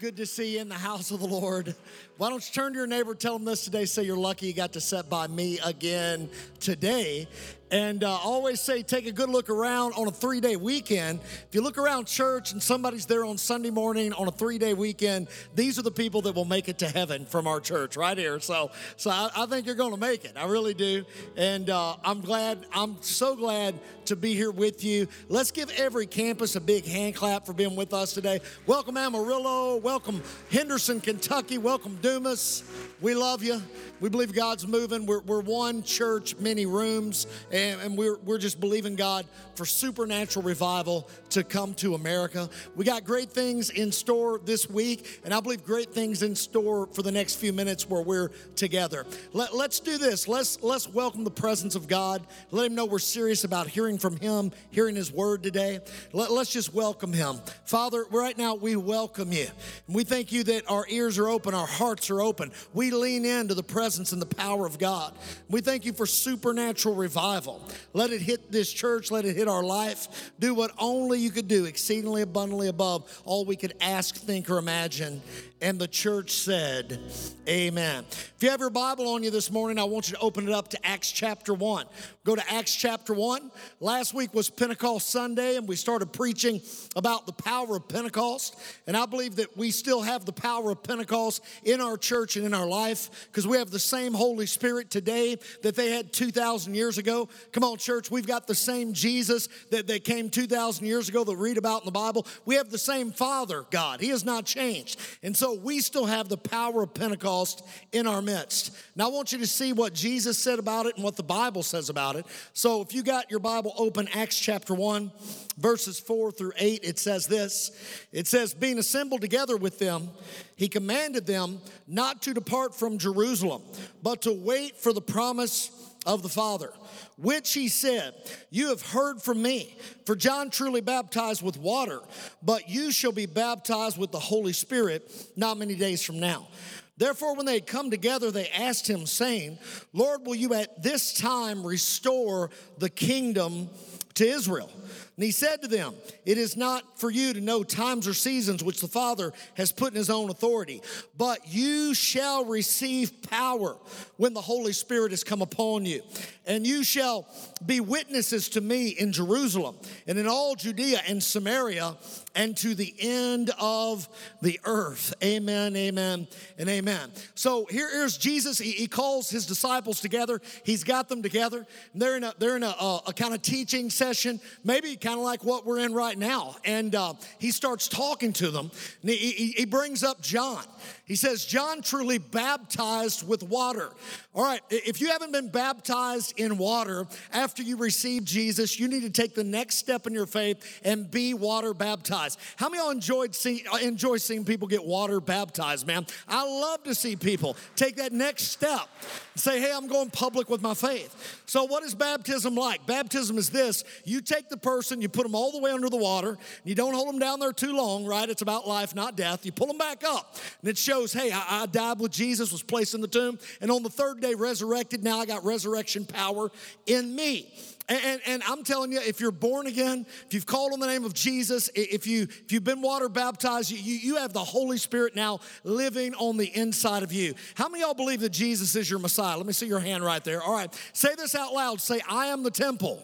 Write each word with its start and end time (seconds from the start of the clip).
Good 0.00 0.16
to 0.16 0.26
see 0.26 0.54
you 0.54 0.60
in 0.60 0.68
the 0.68 0.76
house 0.76 1.10
of 1.10 1.18
the 1.18 1.26
Lord. 1.26 1.74
Why 2.18 2.30
don't 2.30 2.46
you 2.46 2.54
turn 2.54 2.72
to 2.72 2.78
your 2.78 2.86
neighbor, 2.86 3.16
tell 3.16 3.32
them 3.32 3.44
this 3.44 3.64
today, 3.64 3.84
say 3.84 4.04
you're 4.04 4.16
lucky 4.16 4.46
you 4.46 4.52
got 4.52 4.74
to 4.74 4.80
sit 4.80 5.10
by 5.10 5.26
me 5.26 5.58
again 5.64 6.30
today. 6.60 7.26
And 7.70 8.02
uh, 8.02 8.10
always 8.10 8.60
say, 8.60 8.82
take 8.82 9.06
a 9.06 9.12
good 9.12 9.28
look 9.28 9.50
around 9.50 9.92
on 9.92 10.08
a 10.08 10.10
three 10.10 10.40
day 10.40 10.56
weekend. 10.56 11.20
If 11.20 11.48
you 11.54 11.60
look 11.60 11.76
around 11.76 12.06
church 12.06 12.52
and 12.52 12.62
somebody's 12.62 13.04
there 13.04 13.24
on 13.24 13.36
Sunday 13.36 13.70
morning 13.70 14.12
on 14.14 14.26
a 14.26 14.30
three 14.30 14.56
day 14.58 14.72
weekend, 14.72 15.28
these 15.54 15.78
are 15.78 15.82
the 15.82 15.90
people 15.90 16.22
that 16.22 16.34
will 16.34 16.46
make 16.46 16.68
it 16.68 16.78
to 16.78 16.88
heaven 16.88 17.26
from 17.26 17.46
our 17.46 17.60
church 17.60 17.96
right 17.96 18.16
here. 18.16 18.40
So, 18.40 18.70
so 18.96 19.10
I, 19.10 19.30
I 19.36 19.46
think 19.46 19.66
you're 19.66 19.74
going 19.74 19.92
to 19.92 20.00
make 20.00 20.24
it. 20.24 20.32
I 20.36 20.46
really 20.46 20.72
do. 20.74 21.04
And 21.36 21.68
uh, 21.68 21.96
I'm 22.02 22.22
glad, 22.22 22.64
I'm 22.72 22.96
so 23.02 23.36
glad 23.36 23.74
to 24.06 24.16
be 24.16 24.34
here 24.34 24.50
with 24.50 24.82
you. 24.82 25.06
Let's 25.28 25.50
give 25.50 25.70
every 25.76 26.06
campus 26.06 26.56
a 26.56 26.60
big 26.62 26.86
hand 26.86 27.14
clap 27.14 27.44
for 27.44 27.52
being 27.52 27.76
with 27.76 27.92
us 27.92 28.14
today. 28.14 28.40
Welcome 28.66 28.96
Amarillo. 28.96 29.76
Welcome 29.76 30.22
Henderson, 30.50 31.00
Kentucky. 31.00 31.58
Welcome 31.58 31.98
Dumas. 32.00 32.64
We 33.02 33.14
love 33.14 33.42
you. 33.42 33.60
We 34.00 34.08
believe 34.08 34.32
God's 34.32 34.66
moving. 34.66 35.04
We're, 35.04 35.20
we're 35.20 35.40
one 35.40 35.82
church, 35.82 36.36
many 36.38 36.66
rooms, 36.66 37.26
and 37.58 37.96
we're, 37.96 38.18
we're 38.18 38.38
just 38.38 38.60
believing 38.60 38.96
God 38.96 39.26
for 39.54 39.64
supernatural 39.64 40.44
revival 40.44 41.08
to 41.30 41.42
come 41.42 41.74
to 41.74 41.94
America. 41.94 42.48
We 42.76 42.84
got 42.84 43.04
great 43.04 43.30
things 43.30 43.70
in 43.70 43.92
store 43.92 44.40
this 44.44 44.68
week, 44.68 45.20
and 45.24 45.34
I 45.34 45.40
believe 45.40 45.64
great 45.64 45.92
things 45.92 46.22
in 46.22 46.34
store 46.34 46.86
for 46.86 47.02
the 47.02 47.12
next 47.12 47.36
few 47.36 47.52
minutes 47.52 47.88
where 47.88 48.02
we're 48.02 48.28
together. 48.56 49.06
Let, 49.32 49.54
let's 49.54 49.80
do 49.80 49.98
this. 49.98 50.28
Let's, 50.28 50.62
let's 50.62 50.88
welcome 50.88 51.24
the 51.24 51.30
presence 51.30 51.74
of 51.74 51.88
God. 51.88 52.26
Let 52.50 52.66
Him 52.66 52.74
know 52.74 52.84
we're 52.84 52.98
serious 52.98 53.44
about 53.44 53.66
hearing 53.66 53.98
from 53.98 54.16
Him, 54.16 54.52
hearing 54.70 54.96
His 54.96 55.12
word 55.12 55.42
today. 55.42 55.80
Let, 56.12 56.30
let's 56.30 56.52
just 56.52 56.72
welcome 56.72 57.12
Him. 57.12 57.40
Father, 57.64 58.04
right 58.10 58.36
now 58.36 58.54
we 58.54 58.76
welcome 58.76 59.32
you. 59.32 59.46
And 59.86 59.96
we 59.96 60.04
thank 60.04 60.32
you 60.32 60.44
that 60.44 60.70
our 60.70 60.86
ears 60.88 61.18
are 61.18 61.28
open, 61.28 61.54
our 61.54 61.66
hearts 61.66 62.10
are 62.10 62.20
open. 62.20 62.52
We 62.72 62.90
lean 62.90 63.24
into 63.24 63.54
the 63.54 63.62
presence 63.62 64.12
and 64.12 64.22
the 64.22 64.26
power 64.26 64.66
of 64.66 64.78
God. 64.78 65.14
We 65.48 65.60
thank 65.60 65.84
you 65.84 65.92
for 65.92 66.06
supernatural 66.06 66.94
revival. 66.94 67.47
Let 67.92 68.10
it 68.10 68.20
hit 68.20 68.52
this 68.52 68.72
church, 68.72 69.10
let 69.10 69.24
it 69.24 69.36
hit 69.36 69.48
our 69.48 69.62
life. 69.62 70.32
Do 70.38 70.54
what 70.54 70.72
only 70.78 71.18
you 71.18 71.30
could 71.30 71.48
do, 71.48 71.64
exceedingly 71.64 72.22
abundantly 72.22 72.68
above 72.68 73.22
all 73.24 73.44
we 73.44 73.56
could 73.56 73.74
ask, 73.80 74.16
think, 74.16 74.50
or 74.50 74.58
imagine. 74.58 75.22
And 75.60 75.78
the 75.78 75.88
church 75.88 76.30
said, 76.30 77.00
Amen. 77.48 78.04
If 78.10 78.36
you 78.42 78.50
have 78.50 78.60
your 78.60 78.70
Bible 78.70 79.08
on 79.08 79.24
you 79.24 79.30
this 79.30 79.50
morning, 79.50 79.78
I 79.78 79.84
want 79.84 80.08
you 80.08 80.14
to 80.14 80.20
open 80.20 80.46
it 80.46 80.54
up 80.54 80.68
to 80.68 80.86
Acts 80.86 81.10
chapter 81.10 81.52
1. 81.52 81.86
Go 82.24 82.36
to 82.36 82.52
Acts 82.52 82.76
chapter 82.76 83.12
1. 83.14 83.50
Last 83.80 84.14
week 84.14 84.34
was 84.34 84.50
Pentecost 84.50 85.10
Sunday, 85.10 85.56
and 85.56 85.66
we 85.66 85.74
started 85.74 86.12
preaching 86.12 86.60
about 86.94 87.26
the 87.26 87.32
power 87.32 87.76
of 87.76 87.88
Pentecost. 87.88 88.56
And 88.86 88.96
I 88.96 89.06
believe 89.06 89.36
that 89.36 89.56
we 89.56 89.70
still 89.70 90.02
have 90.02 90.26
the 90.26 90.32
power 90.32 90.70
of 90.70 90.82
Pentecost 90.82 91.42
in 91.64 91.80
our 91.80 91.96
church 91.96 92.36
and 92.36 92.44
in 92.44 92.54
our 92.54 92.66
life 92.66 93.28
because 93.32 93.46
we 93.46 93.56
have 93.56 93.70
the 93.70 93.78
same 93.78 94.12
Holy 94.12 94.46
Spirit 94.46 94.90
today 94.90 95.38
that 95.62 95.74
they 95.74 95.90
had 95.90 96.12
2,000 96.12 96.74
years 96.74 96.98
ago. 96.98 97.28
Come 97.50 97.64
on, 97.64 97.78
church, 97.78 98.10
we've 98.10 98.26
got 98.26 98.46
the 98.46 98.54
same 98.54 98.92
Jesus 98.92 99.48
that 99.70 99.86
they 99.86 99.98
came 99.98 100.28
2,000 100.28 100.86
years 100.86 101.08
ago 101.08 101.24
that 101.24 101.36
read 101.36 101.56
about 101.56 101.80
in 101.80 101.86
the 101.86 101.92
Bible. 101.92 102.26
We 102.44 102.56
have 102.56 102.70
the 102.70 102.78
same 102.78 103.10
Father, 103.10 103.64
God. 103.70 104.00
He 104.00 104.10
has 104.10 104.24
not 104.24 104.44
changed. 104.44 105.00
And 105.22 105.34
so 105.34 105.47
we 105.54 105.80
still 105.80 106.06
have 106.06 106.28
the 106.28 106.36
power 106.36 106.82
of 106.82 106.94
Pentecost 106.94 107.66
in 107.92 108.06
our 108.06 108.22
midst. 108.22 108.76
Now, 108.96 109.06
I 109.06 109.10
want 109.10 109.32
you 109.32 109.38
to 109.38 109.46
see 109.46 109.72
what 109.72 109.92
Jesus 109.92 110.38
said 110.38 110.58
about 110.58 110.86
it 110.86 110.96
and 110.96 111.04
what 111.04 111.16
the 111.16 111.22
Bible 111.22 111.62
says 111.62 111.88
about 111.88 112.16
it. 112.16 112.26
So, 112.52 112.82
if 112.82 112.94
you 112.94 113.02
got 113.02 113.30
your 113.30 113.40
Bible 113.40 113.72
open, 113.76 114.08
Acts 114.14 114.38
chapter 114.38 114.74
1, 114.74 115.10
verses 115.58 115.98
4 116.00 116.32
through 116.32 116.52
8, 116.56 116.80
it 116.82 116.98
says 116.98 117.26
this 117.26 117.70
It 118.12 118.26
says, 118.26 118.54
Being 118.54 118.78
assembled 118.78 119.20
together 119.20 119.56
with 119.56 119.78
them, 119.78 120.10
he 120.56 120.68
commanded 120.68 121.26
them 121.26 121.60
not 121.86 122.22
to 122.22 122.34
depart 122.34 122.74
from 122.74 122.98
Jerusalem, 122.98 123.62
but 124.02 124.22
to 124.22 124.32
wait 124.32 124.76
for 124.76 124.92
the 124.92 125.00
promise 125.00 125.70
of 126.08 126.22
the 126.22 126.28
Father, 126.28 126.72
which 127.18 127.52
he 127.52 127.68
said, 127.68 128.14
You 128.50 128.70
have 128.70 128.80
heard 128.80 129.20
from 129.20 129.42
me. 129.42 129.76
For 130.06 130.16
John 130.16 130.48
truly 130.48 130.80
baptized 130.80 131.42
with 131.42 131.58
water, 131.58 132.00
but 132.42 132.68
you 132.70 132.90
shall 132.90 133.12
be 133.12 133.26
baptized 133.26 133.98
with 133.98 134.10
the 134.10 134.18
Holy 134.18 134.54
Spirit 134.54 135.08
not 135.36 135.58
many 135.58 135.74
days 135.74 136.02
from 136.02 136.18
now. 136.18 136.48
Therefore, 136.96 137.36
when 137.36 137.44
they 137.44 137.54
had 137.54 137.66
come 137.66 137.90
together, 137.90 138.30
they 138.30 138.48
asked 138.48 138.88
him, 138.88 139.06
saying, 139.06 139.58
Lord, 139.92 140.26
will 140.26 140.34
you 140.34 140.54
at 140.54 140.82
this 140.82 141.12
time 141.12 141.64
restore 141.64 142.50
the 142.78 142.88
kingdom 142.88 143.68
to 144.14 144.26
Israel? 144.26 144.70
And 145.18 145.24
he 145.24 145.32
said 145.32 145.62
to 145.62 145.68
them, 145.68 145.94
It 146.24 146.38
is 146.38 146.56
not 146.56 147.00
for 147.00 147.10
you 147.10 147.32
to 147.32 147.40
know 147.40 147.64
times 147.64 148.06
or 148.06 148.14
seasons 148.14 148.62
which 148.62 148.80
the 148.80 148.86
Father 148.86 149.32
has 149.54 149.72
put 149.72 149.92
in 149.92 149.96
his 149.96 150.10
own 150.10 150.30
authority, 150.30 150.80
but 151.16 151.40
you 151.48 151.92
shall 151.92 152.44
receive 152.44 153.20
power 153.22 153.76
when 154.16 154.32
the 154.32 154.40
Holy 154.40 154.72
Spirit 154.72 155.10
has 155.10 155.24
come 155.24 155.42
upon 155.42 155.84
you. 155.86 156.02
And 156.46 156.64
you 156.64 156.84
shall 156.84 157.26
be 157.66 157.80
witnesses 157.80 158.48
to 158.50 158.60
me 158.60 158.90
in 158.90 159.12
Jerusalem 159.12 159.76
and 160.06 160.18
in 160.18 160.28
all 160.28 160.54
Judea 160.54 161.00
and 161.08 161.20
Samaria 161.20 161.96
and 162.38 162.56
to 162.58 162.76
the 162.76 162.94
end 163.00 163.50
of 163.58 164.08
the 164.40 164.60
earth. 164.64 165.12
Amen, 165.24 165.74
amen, 165.74 166.28
and 166.56 166.68
amen. 166.68 167.10
So 167.34 167.66
here's 167.68 168.16
Jesus. 168.16 168.58
He, 168.58 168.70
he 168.70 168.86
calls 168.86 169.28
his 169.28 169.44
disciples 169.44 170.00
together. 170.00 170.40
He's 170.64 170.84
got 170.84 171.08
them 171.08 171.20
together. 171.20 171.66
they're 171.94 172.16
in 172.16 172.22
a, 172.22 172.32
they're 172.38 172.56
in 172.56 172.62
a, 172.62 172.68
a, 172.80 173.00
a 173.08 173.12
kind 173.12 173.34
of 173.34 173.42
teaching 173.42 173.90
session, 173.90 174.40
maybe 174.62 174.94
kind 175.08 175.18
of 175.18 175.24
like 175.24 175.42
what 175.42 175.64
we're 175.64 175.78
in 175.78 175.94
right 175.94 176.18
now. 176.18 176.54
And 176.66 176.94
uh, 176.94 177.14
he 177.38 177.50
starts 177.50 177.88
talking 177.88 178.30
to 178.34 178.50
them. 178.50 178.70
He, 179.02 179.16
he, 179.16 179.52
he 179.52 179.64
brings 179.64 180.04
up 180.04 180.20
John. 180.20 180.62
He 181.06 181.16
says, 181.16 181.46
John 181.46 181.80
truly 181.80 182.18
baptized 182.18 183.26
with 183.26 183.42
water. 183.42 183.90
All 184.38 184.44
right, 184.44 184.60
if 184.70 185.00
you 185.00 185.08
haven't 185.08 185.32
been 185.32 185.48
baptized 185.48 186.34
in 186.36 186.58
water 186.58 187.08
after 187.32 187.60
you 187.60 187.76
received 187.76 188.24
Jesus, 188.24 188.78
you 188.78 188.86
need 188.86 189.02
to 189.02 189.10
take 189.10 189.34
the 189.34 189.42
next 189.42 189.78
step 189.78 190.06
in 190.06 190.12
your 190.12 190.26
faith 190.26 190.80
and 190.84 191.10
be 191.10 191.34
water 191.34 191.74
baptized. 191.74 192.38
How 192.54 192.68
many 192.68 192.78
of 192.78 192.84
y'all 192.84 192.92
enjoyed 192.92 193.34
see, 193.34 193.64
uh, 193.68 193.78
enjoy 193.78 194.18
seeing 194.18 194.44
people 194.44 194.68
get 194.68 194.84
water 194.84 195.20
baptized, 195.20 195.88
man? 195.88 196.06
I 196.28 196.44
love 196.44 196.84
to 196.84 196.94
see 196.94 197.16
people 197.16 197.56
take 197.74 197.96
that 197.96 198.12
next 198.12 198.44
step 198.44 198.86
and 199.34 199.42
say, 199.42 199.60
hey, 199.60 199.72
I'm 199.74 199.88
going 199.88 200.08
public 200.08 200.48
with 200.48 200.62
my 200.62 200.74
faith. 200.74 201.42
So, 201.46 201.64
what 201.64 201.82
is 201.82 201.96
baptism 201.96 202.54
like? 202.54 202.86
Baptism 202.86 203.38
is 203.38 203.50
this 203.50 203.82
you 204.04 204.20
take 204.20 204.48
the 204.50 204.56
person, 204.56 205.02
you 205.02 205.08
put 205.08 205.24
them 205.24 205.34
all 205.34 205.50
the 205.50 205.58
way 205.58 205.72
under 205.72 205.90
the 205.90 205.96
water, 205.96 206.38
you 206.62 206.76
don't 206.76 206.94
hold 206.94 207.08
them 207.08 207.18
down 207.18 207.40
there 207.40 207.52
too 207.52 207.74
long, 207.74 208.04
right? 208.04 208.30
It's 208.30 208.42
about 208.42 208.68
life, 208.68 208.94
not 208.94 209.16
death. 209.16 209.44
You 209.44 209.50
pull 209.50 209.66
them 209.66 209.78
back 209.78 210.04
up, 210.04 210.36
and 210.60 210.70
it 210.70 210.78
shows, 210.78 211.12
hey, 211.12 211.32
I, 211.32 211.62
I 211.62 211.66
died 211.66 211.98
with 211.98 212.12
Jesus, 212.12 212.52
was 212.52 212.62
placed 212.62 212.94
in 212.94 213.00
the 213.00 213.08
tomb, 213.08 213.40
and 213.60 213.72
on 213.72 213.82
the 213.82 213.90
third 213.90 214.20
day 214.20 214.27
resurrected. 214.34 215.04
Now 215.04 215.20
I 215.20 215.26
got 215.26 215.44
resurrection 215.44 216.04
power 216.04 216.50
in 216.86 217.14
me. 217.14 217.52
And, 217.88 218.04
and, 218.04 218.20
and, 218.26 218.42
I'm 218.46 218.64
telling 218.64 218.92
you, 218.92 219.00
if 219.00 219.18
you're 219.18 219.30
born 219.30 219.66
again, 219.66 220.04
if 220.26 220.34
you've 220.34 220.44
called 220.44 220.74
on 220.74 220.80
the 220.80 220.86
name 220.86 221.04
of 221.04 221.14
Jesus, 221.14 221.70
if, 221.74 222.06
you, 222.06 222.24
if 222.24 222.52
you've 222.52 222.64
been 222.64 222.82
water 222.82 223.08
baptized, 223.08 223.70
you, 223.70 223.78
you 223.78 224.16
have 224.16 224.34
the 224.34 224.44
Holy 224.44 224.76
Spirit 224.76 225.16
now 225.16 225.40
living 225.64 226.14
on 226.16 226.36
the 226.36 226.54
inside 226.54 227.02
of 227.02 227.14
you. 227.14 227.34
How 227.54 227.66
many 227.70 227.82
y'all 227.82 227.94
believe 227.94 228.20
that 228.20 228.32
Jesus 228.32 228.76
is 228.76 228.90
your 228.90 228.98
Messiah? 228.98 229.38
Let 229.38 229.46
me 229.46 229.54
see 229.54 229.66
your 229.66 229.80
hand 229.80 230.04
right 230.04 230.22
there. 230.22 230.42
All 230.42 230.52
right, 230.52 230.70
say 230.92 231.14
this 231.16 231.34
out 231.34 231.54
loud. 231.54 231.80
Say, 231.80 232.02
I 232.06 232.26
am 232.26 232.42
the 232.42 232.50
temple 232.50 233.02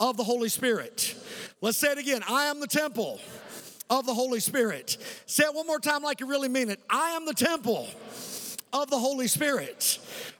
of 0.00 0.16
the 0.16 0.24
Holy 0.24 0.48
Spirit. 0.48 1.14
Let's 1.60 1.78
say 1.78 1.92
it 1.92 1.98
again. 1.98 2.22
I 2.28 2.46
am 2.46 2.58
the 2.58 2.66
temple 2.66 3.20
of 3.88 4.04
the 4.04 4.14
Holy 4.14 4.40
Spirit. 4.40 4.96
Say 5.26 5.44
it 5.44 5.54
one 5.54 5.66
more 5.66 5.78
time 5.78 6.02
like 6.02 6.18
you 6.18 6.26
really 6.26 6.48
mean 6.48 6.70
it. 6.70 6.80
I 6.90 7.10
am 7.10 7.24
the 7.24 7.34
temple 7.34 7.88
of 8.84 8.90
the 8.90 8.98
Holy 8.98 9.28
Spirit. 9.28 9.98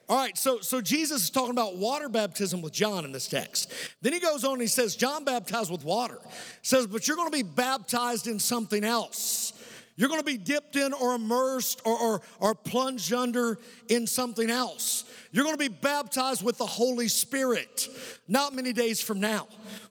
All 0.08 0.16
right, 0.16 0.36
so, 0.38 0.60
so 0.60 0.80
Jesus 0.80 1.24
is 1.24 1.30
talking 1.30 1.50
about 1.50 1.76
water 1.76 2.08
baptism 2.08 2.62
with 2.62 2.72
John 2.72 3.04
in 3.04 3.10
this 3.10 3.26
text. 3.26 3.72
Then 4.02 4.12
he 4.12 4.20
goes 4.20 4.44
on 4.44 4.52
and 4.52 4.60
he 4.60 4.68
says, 4.68 4.94
John 4.94 5.24
baptized 5.24 5.70
with 5.70 5.84
water. 5.84 6.18
He 6.22 6.28
says, 6.62 6.86
but 6.86 7.08
you're 7.08 7.16
going 7.16 7.30
to 7.30 7.36
be 7.36 7.42
baptized 7.42 8.28
in 8.28 8.38
something 8.38 8.84
else. 8.84 9.52
You're 9.96 10.10
going 10.10 10.20
to 10.20 10.26
be 10.26 10.36
dipped 10.36 10.76
in 10.76 10.92
or 10.92 11.14
immersed 11.14 11.80
or, 11.84 11.98
or, 11.98 12.22
or 12.38 12.54
plunged 12.54 13.12
under 13.12 13.58
in 13.88 14.06
something 14.06 14.50
else. 14.50 15.04
You're 15.32 15.44
going 15.44 15.56
to 15.56 15.70
be 15.70 15.74
baptized 15.74 16.44
with 16.44 16.58
the 16.58 16.66
Holy 16.66 17.08
Spirit 17.08 17.88
not 18.28 18.54
many 18.54 18.72
days 18.72 19.00
from 19.00 19.20
now. 19.20 19.46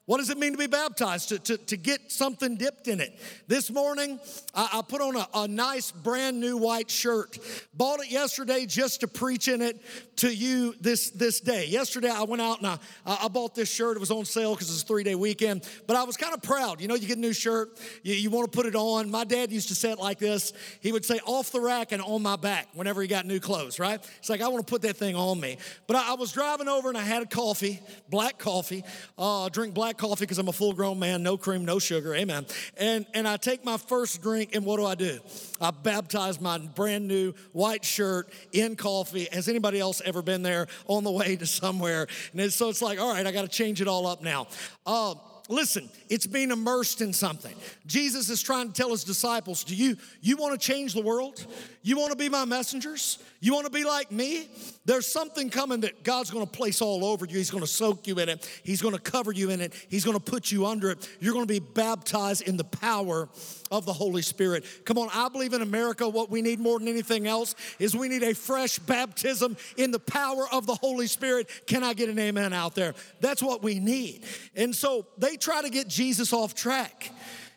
What 0.06 0.18
does 0.18 0.30
it 0.30 0.38
mean 0.38 0.52
to 0.52 0.58
be 0.58 0.68
baptized? 0.68 1.30
To, 1.30 1.40
to, 1.40 1.58
to 1.58 1.78
get 1.78 2.12
something 2.12 2.58
dipped 2.58 2.88
in 2.88 3.00
it. 3.00 3.18
This 3.48 3.72
morning, 3.72 4.20
I, 4.54 4.70
I 4.74 4.82
put 4.88 5.02
on 5.02 5.16
a, 5.16 5.28
a, 5.34 5.48
nice 5.48 5.92
brand 5.92 6.40
new 6.40 6.58
white 6.58 6.92
shirt. 6.92 7.40
Bought 7.74 8.02
it 8.02 8.12
yesterday 8.12 8.68
just 8.68 9.00
to 9.00 9.08
preach 9.08 9.48
in 9.48 9.64
it 9.64 9.82
to 10.18 10.34
you 10.34 10.76
this, 10.80 11.10
this 11.10 11.40
day. 11.40 11.66
Yesterday, 11.66 12.10
I 12.10 12.24
went 12.24 12.42
out 12.42 12.60
and 12.60 12.68
I, 12.68 12.78
I 13.06 13.28
bought 13.30 13.56
this 13.56 13.72
shirt. 13.72 13.98
It 13.98 14.00
was 14.00 14.12
on 14.12 14.26
sale 14.26 14.54
because 14.54 14.70
it's 14.70 14.84
a 14.84 14.86
three 14.86 15.04
day 15.04 15.16
weekend. 15.16 15.68
But 15.88 15.96
I 15.96 16.04
was 16.04 16.18
kind 16.18 16.36
of 16.36 16.42
proud. 16.44 16.82
You 16.82 16.88
know, 16.88 16.96
you 16.96 17.08
get 17.08 17.18
a 17.18 17.22
new 17.22 17.34
shirt, 17.34 17.80
you, 18.04 18.14
you 18.14 18.30
want 18.30 18.52
to 18.52 18.56
put 18.56 18.68
it 18.68 18.76
on. 18.76 19.10
My 19.10 19.24
dad 19.24 19.52
used 19.52 19.70
to 19.70 19.76
say 19.76 19.95
it 19.98 20.02
like 20.02 20.20
this 20.20 20.54
He 20.82 20.92
would 20.92 21.06
say, 21.06 21.20
off 21.26 21.52
the 21.52 21.60
rack 21.60 21.92
and 21.92 22.02
on 22.02 22.22
my 22.22 22.36
back 22.36 22.68
whenever 22.74 23.02
he 23.02 23.08
got 23.08 23.26
new 23.26 23.40
clothes, 23.40 23.80
right? 23.80 24.00
It's 24.20 24.30
like, 24.30 24.42
I 24.42 24.48
want 24.48 24.66
to 24.66 24.70
put 24.70 24.84
that 24.84 24.98
thing 24.98 25.16
on 25.16 25.40
me. 25.40 25.58
But 25.88 25.98
I, 25.98 26.12
I 26.12 26.14
was 26.14 26.32
driving 26.32 26.68
over 26.68 26.90
and 26.90 26.98
I 26.98 27.02
had 27.02 27.24
a 27.24 27.26
coffee, 27.26 27.82
black 28.10 28.38
coffee, 28.38 28.84
uh, 29.18 29.50
drink 29.50 29.74
black 29.74 29.98
coffee 29.98 30.24
because 30.24 30.38
I'm 30.38 30.48
a 30.48 30.54
full 30.54 30.74
grown 30.74 31.00
man, 31.00 31.24
no 31.24 31.38
cream, 31.38 31.66
no 31.66 31.80
sugar, 31.80 32.14
amen. 32.14 32.46
And, 32.78 33.06
and 33.14 33.28
I 33.28 33.38
take 33.38 33.66
my 33.66 33.78
first 33.78 34.22
drink, 34.22 34.56
and 34.56 34.66
what 34.66 34.78
do 34.78 34.86
I 34.86 34.96
do? 34.96 35.20
I 35.60 35.72
baptize 35.72 36.40
my 36.42 36.58
brand 36.58 37.08
new 37.08 37.34
white 37.54 37.86
shirt 37.86 38.30
in 38.52 38.76
coffee. 38.76 39.28
Has 39.32 39.48
anybody 39.48 39.80
else 39.80 40.02
ever 40.04 40.22
been 40.22 40.44
there 40.44 40.68
on 40.88 41.04
the 41.04 41.12
way 41.12 41.36
to 41.36 41.46
somewhere? 41.46 42.08
And 42.34 42.52
so 42.52 42.70
it's 42.70 42.82
like, 42.82 43.00
all 43.00 43.14
right, 43.14 43.26
I 43.26 43.32
got 43.32 43.44
to 43.44 43.48
change 43.48 43.82
it 43.82 43.88
all 43.88 44.08
up 44.08 44.22
now. 44.22 44.48
Uh, 44.86 45.16
listen, 45.50 45.90
it's 46.10 46.28
being 46.28 46.52
immersed 46.52 47.02
in 47.02 47.14
something. 47.14 47.56
Jesus 47.86 48.30
is 48.30 48.42
trying 48.42 48.68
to 48.68 48.74
tell 48.74 48.90
his 48.90 49.04
disciples, 49.04 49.64
do 49.64 49.76
you 49.76 49.98
you 50.22 50.38
want 50.38 50.60
to 50.60 50.68
change 50.68 50.94
the 50.94 51.02
world? 51.02 51.46
You 51.84 51.98
want 51.98 52.12
to 52.12 52.18
be 52.18 52.30
my 52.30 52.46
messengers? 52.46 53.20
You 53.42 53.54
want 53.54 53.66
to 53.66 53.72
be 53.72 53.84
like 53.84 54.12
me? 54.12 54.50
There's 54.86 55.06
something 55.06 55.52
coming 55.52 55.82
that 55.82 56.04
God's 56.04 56.32
going 56.32 56.46
to 56.46 56.52
place 56.52 56.82
all 56.82 57.06
over 57.06 57.26
you. 57.26 57.38
He's 57.38 57.52
going 57.52 57.64
to 57.64 57.70
soak 57.70 58.08
you 58.08 58.18
in 58.18 58.28
it. 58.28 58.50
He's 58.64 58.82
going 58.82 58.96
to 58.96 59.02
cover 59.02 59.32
you 59.32 59.52
in 59.52 59.62
it. 59.62 59.74
He's 59.88 60.04
going 60.04 60.18
to 60.18 60.24
put 60.24 60.52
you 60.52 60.66
under 60.66 60.90
it. 60.90 61.08
You're 61.20 61.34
going 61.34 61.46
to 61.46 61.54
be 61.54 61.60
baptized 61.60 62.48
in 62.48 62.58
the 62.58 62.64
power 62.64 63.30
of 63.70 63.86
the 63.86 63.94
Holy 63.94 64.24
Spirit. 64.24 64.66
Come 64.86 64.98
on, 64.98 65.10
I 65.14 65.30
believe 65.30 65.54
in 65.54 65.62
America 65.62 66.10
what 66.10 66.32
we 66.32 66.42
need 66.42 66.60
more 66.60 66.80
than 66.80 66.88
anything 66.88 67.28
else 67.28 67.54
is 67.78 67.96
we 67.96 68.10
need 68.10 68.24
a 68.24 68.34
fresh 68.34 68.80
baptism 68.80 69.58
in 69.78 69.92
the 69.92 70.00
power 70.00 70.48
of 70.52 70.66
the 70.66 70.76
Holy 70.76 71.08
Spirit. 71.08 71.50
Can 71.68 71.84
I 71.84 71.94
get 71.94 72.10
an 72.10 72.18
amen 72.18 72.54
out 72.54 72.74
there? 72.74 72.96
That's 73.22 73.44
what 73.44 73.62
we 73.62 73.80
need. 73.80 74.24
And 74.56 74.76
so 74.76 75.06
they 75.18 75.35
try 75.38 75.62
to 75.62 75.70
get 75.70 75.88
Jesus 75.88 76.34
off 76.34 76.56
track. 76.56 77.12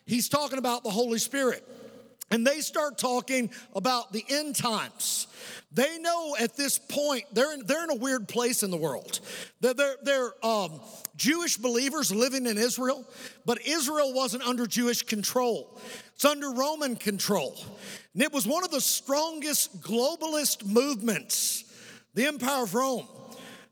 He's 0.05 0.29
talking 0.29 0.57
about 0.57 0.83
the 0.83 0.89
Holy 0.89 1.19
Spirit. 1.19 1.65
And 2.31 2.45
they 2.45 2.59
start 2.61 2.97
talking 2.97 3.49
about 3.75 4.13
the 4.13 4.23
end 4.29 4.55
times. 4.55 5.27
They 5.71 5.97
know 5.99 6.35
at 6.39 6.55
this 6.55 6.77
point 6.77 7.25
they're 7.31 7.53
in, 7.53 7.65
they're 7.65 7.83
in 7.83 7.91
a 7.91 7.95
weird 7.95 8.27
place 8.27 8.63
in 8.63 8.71
the 8.71 8.77
world. 8.77 9.19
They're, 9.61 9.73
they're, 9.73 9.95
they're 10.03 10.45
um, 10.45 10.79
Jewish 11.15 11.57
believers 11.57 12.11
living 12.11 12.45
in 12.45 12.57
Israel, 12.57 13.05
but 13.45 13.65
Israel 13.65 14.13
wasn't 14.13 14.43
under 14.43 14.67
Jewish 14.67 15.01
control, 15.03 15.79
it's 16.15 16.25
under 16.25 16.51
Roman 16.51 16.95
control. 16.95 17.55
And 18.13 18.23
it 18.23 18.33
was 18.33 18.45
one 18.45 18.63
of 18.63 18.71
the 18.71 18.81
strongest 18.81 19.81
globalist 19.81 20.65
movements, 20.65 21.63
the 22.13 22.25
Empire 22.25 22.63
of 22.63 22.73
Rome, 22.73 23.07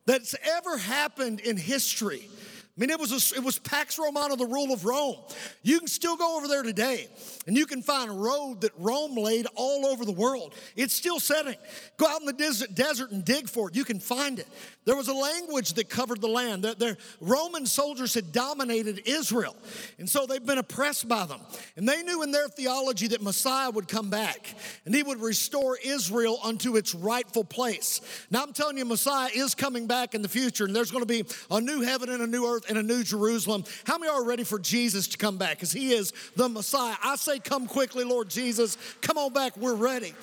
that's 0.05 0.35
ever 0.43 0.77
happened 0.77 1.41
in 1.41 1.57
history. 1.57 2.29
I 2.77 2.79
mean, 2.79 2.91
it 2.91 2.99
was, 2.99 3.11
a, 3.11 3.35
it 3.35 3.43
was 3.43 3.57
Pax 3.57 3.97
Romana, 3.97 4.35
the 4.35 4.45
rule 4.45 4.71
of 4.71 4.85
Rome. 4.85 5.15
You 5.63 5.79
can 5.79 5.87
still 5.87 6.15
go 6.15 6.37
over 6.37 6.47
there 6.47 6.61
today 6.61 7.07
and 7.47 7.57
you 7.57 7.65
can 7.65 7.81
find 7.81 8.11
a 8.11 8.13
road 8.13 8.61
that 8.61 8.71
Rome 8.77 9.15
laid 9.15 9.47
all 9.55 9.87
over 9.87 10.05
the 10.05 10.11
world. 10.11 10.53
It's 10.75 10.93
still 10.93 11.19
setting. 11.19 11.55
Go 11.95 12.05
out 12.05 12.19
in 12.19 12.27
the 12.27 12.67
desert, 12.73 13.11
and 13.11 13.25
dig 13.25 13.49
for 13.49 13.69
it. 13.69 13.75
You 13.75 13.85
can 13.85 13.99
find 13.99 14.37
it. 14.37 14.47
There 14.85 14.95
was 14.95 15.07
a 15.07 15.13
language 15.13 15.73
that 15.73 15.89
covered 15.89 16.21
the 16.21 16.27
land. 16.27 16.63
The, 16.63 16.75
the 16.75 16.97
Roman 17.19 17.65
soldiers 17.65 18.13
had 18.13 18.31
dominated 18.31 19.01
Israel, 19.05 19.55
and 19.97 20.09
so 20.09 20.25
they've 20.25 20.45
been 20.45 20.57
oppressed 20.57 21.07
by 21.07 21.25
them. 21.25 21.39
And 21.75 21.87
they 21.87 22.03
knew 22.03 22.21
in 22.21 22.31
their 22.31 22.47
theology 22.47 23.07
that 23.07 23.21
Messiah 23.21 23.69
would 23.69 23.87
come 23.87 24.09
back 24.09 24.53
and 24.85 24.93
he 24.93 25.03
would 25.03 25.19
restore 25.19 25.77
Israel 25.83 26.39
unto 26.43 26.75
its 26.75 26.93
rightful 26.93 27.43
place. 27.43 28.01
Now, 28.29 28.43
I'm 28.43 28.53
telling 28.53 28.77
you, 28.77 28.85
Messiah 28.85 29.29
is 29.33 29.55
coming 29.55 29.87
back 29.87 30.15
in 30.15 30.21
the 30.21 30.29
future, 30.29 30.65
and 30.65 30.75
there's 30.75 30.91
going 30.91 31.05
to 31.05 31.07
be 31.07 31.23
a 31.49 31.59
new 31.59 31.81
heaven 31.81 32.09
and 32.09 32.21
a 32.21 32.27
new 32.27 32.45
earth 32.45 32.66
and 32.69 32.77
a 32.77 32.83
new 32.83 33.03
Jerusalem. 33.03 33.63
How 33.85 33.97
many 33.97 34.11
are 34.11 34.23
ready 34.23 34.43
for 34.43 34.59
Jesus 34.59 35.07
to 35.09 35.17
come 35.17 35.37
back? 35.37 35.51
Because 35.51 35.71
he 35.71 35.93
is 35.93 36.13
the 36.35 36.49
Messiah. 36.49 36.95
I 37.03 37.15
say, 37.15 37.39
Come 37.39 37.67
quickly, 37.67 38.03
Lord 38.03 38.29
Jesus. 38.29 38.77
Come 39.01 39.17
on 39.17 39.33
back. 39.33 39.57
We're 39.57 39.75
ready. 39.75 40.13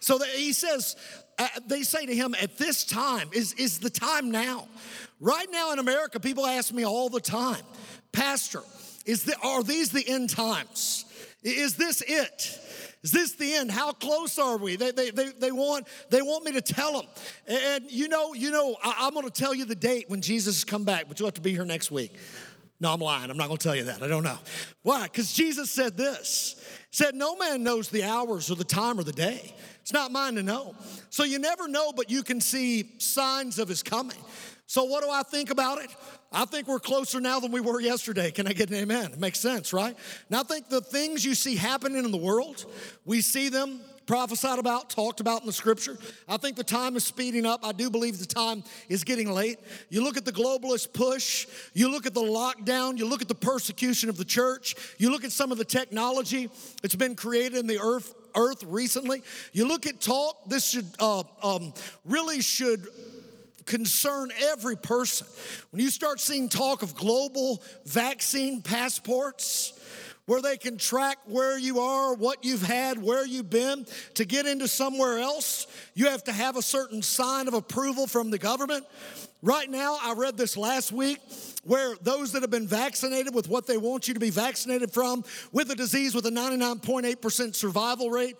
So 0.00 0.18
he 0.18 0.52
says, 0.52 0.96
uh, 1.38 1.48
they 1.66 1.82
say 1.82 2.06
to 2.06 2.14
him, 2.14 2.34
At 2.40 2.58
this 2.58 2.84
time, 2.84 3.28
is, 3.32 3.52
is 3.54 3.78
the 3.78 3.90
time 3.90 4.30
now? 4.30 4.68
Right 5.20 5.46
now 5.50 5.72
in 5.72 5.78
America, 5.78 6.18
people 6.18 6.46
ask 6.46 6.72
me 6.72 6.84
all 6.84 7.08
the 7.08 7.20
time, 7.20 7.62
Pastor, 8.12 8.62
is 9.06 9.24
the, 9.24 9.36
are 9.42 9.62
these 9.62 9.90
the 9.90 10.06
end 10.06 10.30
times? 10.30 11.04
Is 11.42 11.76
this 11.76 12.02
it? 12.06 12.58
Is 13.02 13.10
this 13.10 13.32
the 13.32 13.52
end? 13.54 13.70
How 13.70 13.92
close 13.92 14.38
are 14.38 14.56
we? 14.56 14.76
They, 14.76 14.92
they, 14.92 15.10
they, 15.10 15.30
they, 15.30 15.50
want, 15.50 15.88
they 16.10 16.22
want 16.22 16.44
me 16.44 16.52
to 16.52 16.60
tell 16.60 16.92
them. 16.92 17.10
And 17.48 17.90
you 17.90 18.08
know, 18.08 18.32
you 18.32 18.50
know, 18.50 18.76
I, 18.82 18.94
I'm 19.00 19.14
gonna 19.14 19.30
tell 19.30 19.54
you 19.54 19.64
the 19.64 19.74
date 19.74 20.08
when 20.08 20.20
Jesus 20.20 20.56
has 20.56 20.64
come 20.64 20.84
back, 20.84 21.06
but 21.08 21.18
you'll 21.18 21.26
have 21.26 21.34
to 21.34 21.40
be 21.40 21.50
here 21.50 21.64
next 21.64 21.90
week. 21.90 22.14
No, 22.78 22.92
I'm 22.92 23.00
lying. 23.00 23.30
I'm 23.30 23.36
not 23.36 23.48
gonna 23.48 23.58
tell 23.58 23.74
you 23.76 23.84
that. 23.84 24.02
I 24.02 24.08
don't 24.08 24.22
know. 24.22 24.38
Why? 24.82 25.04
Because 25.04 25.32
Jesus 25.32 25.70
said 25.70 25.96
this. 25.96 26.56
Said, 26.92 27.14
No 27.14 27.36
man 27.36 27.62
knows 27.62 27.88
the 27.88 28.04
hours 28.04 28.50
or 28.50 28.54
the 28.54 28.64
time 28.64 29.00
or 29.00 29.02
the 29.02 29.12
day. 29.12 29.54
It's 29.80 29.92
not 29.92 30.12
mine 30.12 30.36
to 30.36 30.42
know. 30.42 30.76
So 31.10 31.24
you 31.24 31.38
never 31.38 31.66
know, 31.66 31.92
but 31.92 32.10
you 32.10 32.22
can 32.22 32.40
see 32.40 32.92
signs 32.98 33.58
of 33.58 33.68
his 33.68 33.82
coming. 33.82 34.18
So 34.66 34.84
what 34.84 35.02
do 35.02 35.10
I 35.10 35.22
think 35.22 35.50
about 35.50 35.82
it? 35.82 35.90
I 36.30 36.44
think 36.44 36.68
we're 36.68 36.78
closer 36.78 37.20
now 37.20 37.40
than 37.40 37.50
we 37.50 37.60
were 37.60 37.80
yesterday. 37.80 38.30
Can 38.30 38.46
I 38.46 38.52
get 38.52 38.70
an 38.70 38.76
amen? 38.76 39.12
It 39.12 39.18
makes 39.18 39.40
sense, 39.40 39.72
right? 39.72 39.96
Now 40.30 40.40
I 40.40 40.42
think 40.44 40.68
the 40.68 40.80
things 40.80 41.24
you 41.24 41.34
see 41.34 41.56
happening 41.56 42.04
in 42.04 42.10
the 42.10 42.18
world, 42.18 42.64
we 43.04 43.20
see 43.22 43.48
them 43.48 43.80
prophesied 44.06 44.58
about, 44.58 44.90
talked 44.90 45.20
about 45.20 45.40
in 45.40 45.46
the 45.46 45.52
scripture. 45.52 45.96
I 46.28 46.36
think 46.36 46.56
the 46.56 46.64
time 46.64 46.96
is 46.96 47.04
speeding 47.04 47.46
up. 47.46 47.64
I 47.64 47.72
do 47.72 47.90
believe 47.90 48.18
the 48.18 48.26
time 48.26 48.64
is 48.88 49.04
getting 49.04 49.30
late. 49.30 49.58
You 49.88 50.02
look 50.02 50.16
at 50.16 50.24
the 50.24 50.32
globalist 50.32 50.92
push, 50.92 51.46
you 51.74 51.90
look 51.90 52.06
at 52.06 52.14
the 52.14 52.22
lockdown, 52.22 52.98
you 52.98 53.06
look 53.06 53.22
at 53.22 53.28
the 53.28 53.34
persecution 53.34 54.08
of 54.08 54.16
the 54.16 54.24
church, 54.24 54.74
you 54.98 55.10
look 55.10 55.24
at 55.24 55.32
some 55.32 55.52
of 55.52 55.58
the 55.58 55.64
technology 55.64 56.50
that's 56.80 56.96
been 56.96 57.14
created 57.14 57.58
in 57.58 57.66
the 57.66 57.78
earth 57.80 58.14
earth 58.34 58.64
recently. 58.64 59.22
You 59.52 59.68
look 59.68 59.86
at 59.86 60.00
talk, 60.00 60.48
this 60.48 60.70
should 60.70 60.86
uh, 60.98 61.22
um, 61.42 61.74
really 62.04 62.40
should 62.40 62.86
concern 63.66 64.30
every 64.50 64.76
person. 64.76 65.26
When 65.70 65.82
you 65.82 65.90
start 65.90 66.20
seeing 66.20 66.48
talk 66.48 66.82
of 66.82 66.94
global 66.94 67.62
vaccine 67.84 68.62
passports, 68.62 69.78
where 70.32 70.40
they 70.40 70.56
can 70.56 70.78
track 70.78 71.18
where 71.26 71.58
you 71.58 71.80
are, 71.80 72.14
what 72.14 72.42
you've 72.42 72.62
had, 72.62 73.02
where 73.02 73.26
you've 73.26 73.50
been. 73.50 73.84
To 74.14 74.24
get 74.24 74.46
into 74.46 74.66
somewhere 74.66 75.18
else, 75.18 75.66
you 75.92 76.08
have 76.08 76.24
to 76.24 76.32
have 76.32 76.56
a 76.56 76.62
certain 76.62 77.02
sign 77.02 77.48
of 77.48 77.54
approval 77.54 78.06
from 78.06 78.30
the 78.30 78.38
government. 78.38 78.86
Right 79.44 79.68
now, 79.68 79.98
I 80.00 80.14
read 80.16 80.36
this 80.36 80.56
last 80.56 80.92
week 80.92 81.18
where 81.64 81.96
those 82.00 82.30
that 82.30 82.42
have 82.42 82.50
been 82.50 82.68
vaccinated 82.68 83.34
with 83.34 83.48
what 83.48 83.66
they 83.66 83.76
want 83.76 84.06
you 84.06 84.14
to 84.14 84.20
be 84.20 84.30
vaccinated 84.30 84.92
from, 84.92 85.24
with 85.50 85.68
a 85.72 85.74
disease 85.74 86.14
with 86.14 86.26
a 86.26 86.30
99.8% 86.30 87.52
survival 87.52 88.08
rate, 88.08 88.36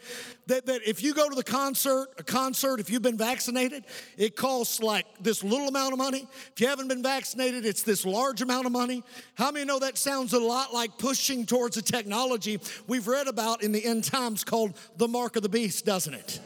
that, 0.47 0.67
that 0.67 0.87
if 0.87 1.03
you 1.03 1.13
go 1.13 1.29
to 1.29 1.35
the 1.35 1.43
concert, 1.43 2.07
a 2.19 2.23
concert, 2.23 2.79
if 2.79 2.89
you've 2.89 3.03
been 3.03 3.19
vaccinated, 3.19 3.85
it 4.17 4.37
costs 4.37 4.81
like 4.81 5.07
this 5.21 5.43
little 5.43 5.67
amount 5.67 5.93
of 5.93 5.99
money. 5.99 6.25
If 6.53 6.61
you 6.61 6.69
haven't 6.69 6.87
been 6.87 7.03
vaccinated, 7.03 7.67
it's 7.67 7.83
this 7.83 8.07
large 8.07 8.41
amount 8.41 8.67
of 8.67 8.73
money. 8.73 9.03
How 9.35 9.51
many 9.51 9.65
know 9.65 9.81
that 9.81 9.99
sounds 9.99 10.33
a 10.35 10.41
lot 10.41 10.73
like 10.73 10.99
pushing 10.99 11.47
towards 11.47 11.77
a 11.77 11.83
technology 11.83 12.61
we've 12.87 13.09
read 13.09 13.27
about 13.27 13.65
in 13.65 13.73
the 13.73 13.85
end 13.85 14.05
times 14.05 14.45
called 14.45 14.77
the 14.99 15.09
mark 15.09 15.35
of 15.35 15.43
the 15.43 15.49
beast, 15.49 15.85
doesn't 15.85 16.15
it? 16.15 16.39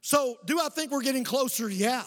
So, 0.00 0.38
do 0.46 0.58
I 0.58 0.70
think 0.70 0.92
we're 0.92 1.02
getting 1.02 1.24
closer? 1.24 1.68
Yeah. 1.68 2.04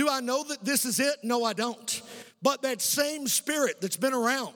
Do 0.00 0.08
I 0.08 0.20
know 0.20 0.42
that 0.44 0.64
this 0.64 0.86
is 0.86 0.98
it? 0.98 1.16
No, 1.22 1.44
I 1.44 1.52
don't. 1.52 2.02
But 2.40 2.62
that 2.62 2.80
same 2.80 3.28
spirit 3.28 3.82
that's 3.82 3.98
been 3.98 4.14
around 4.14 4.54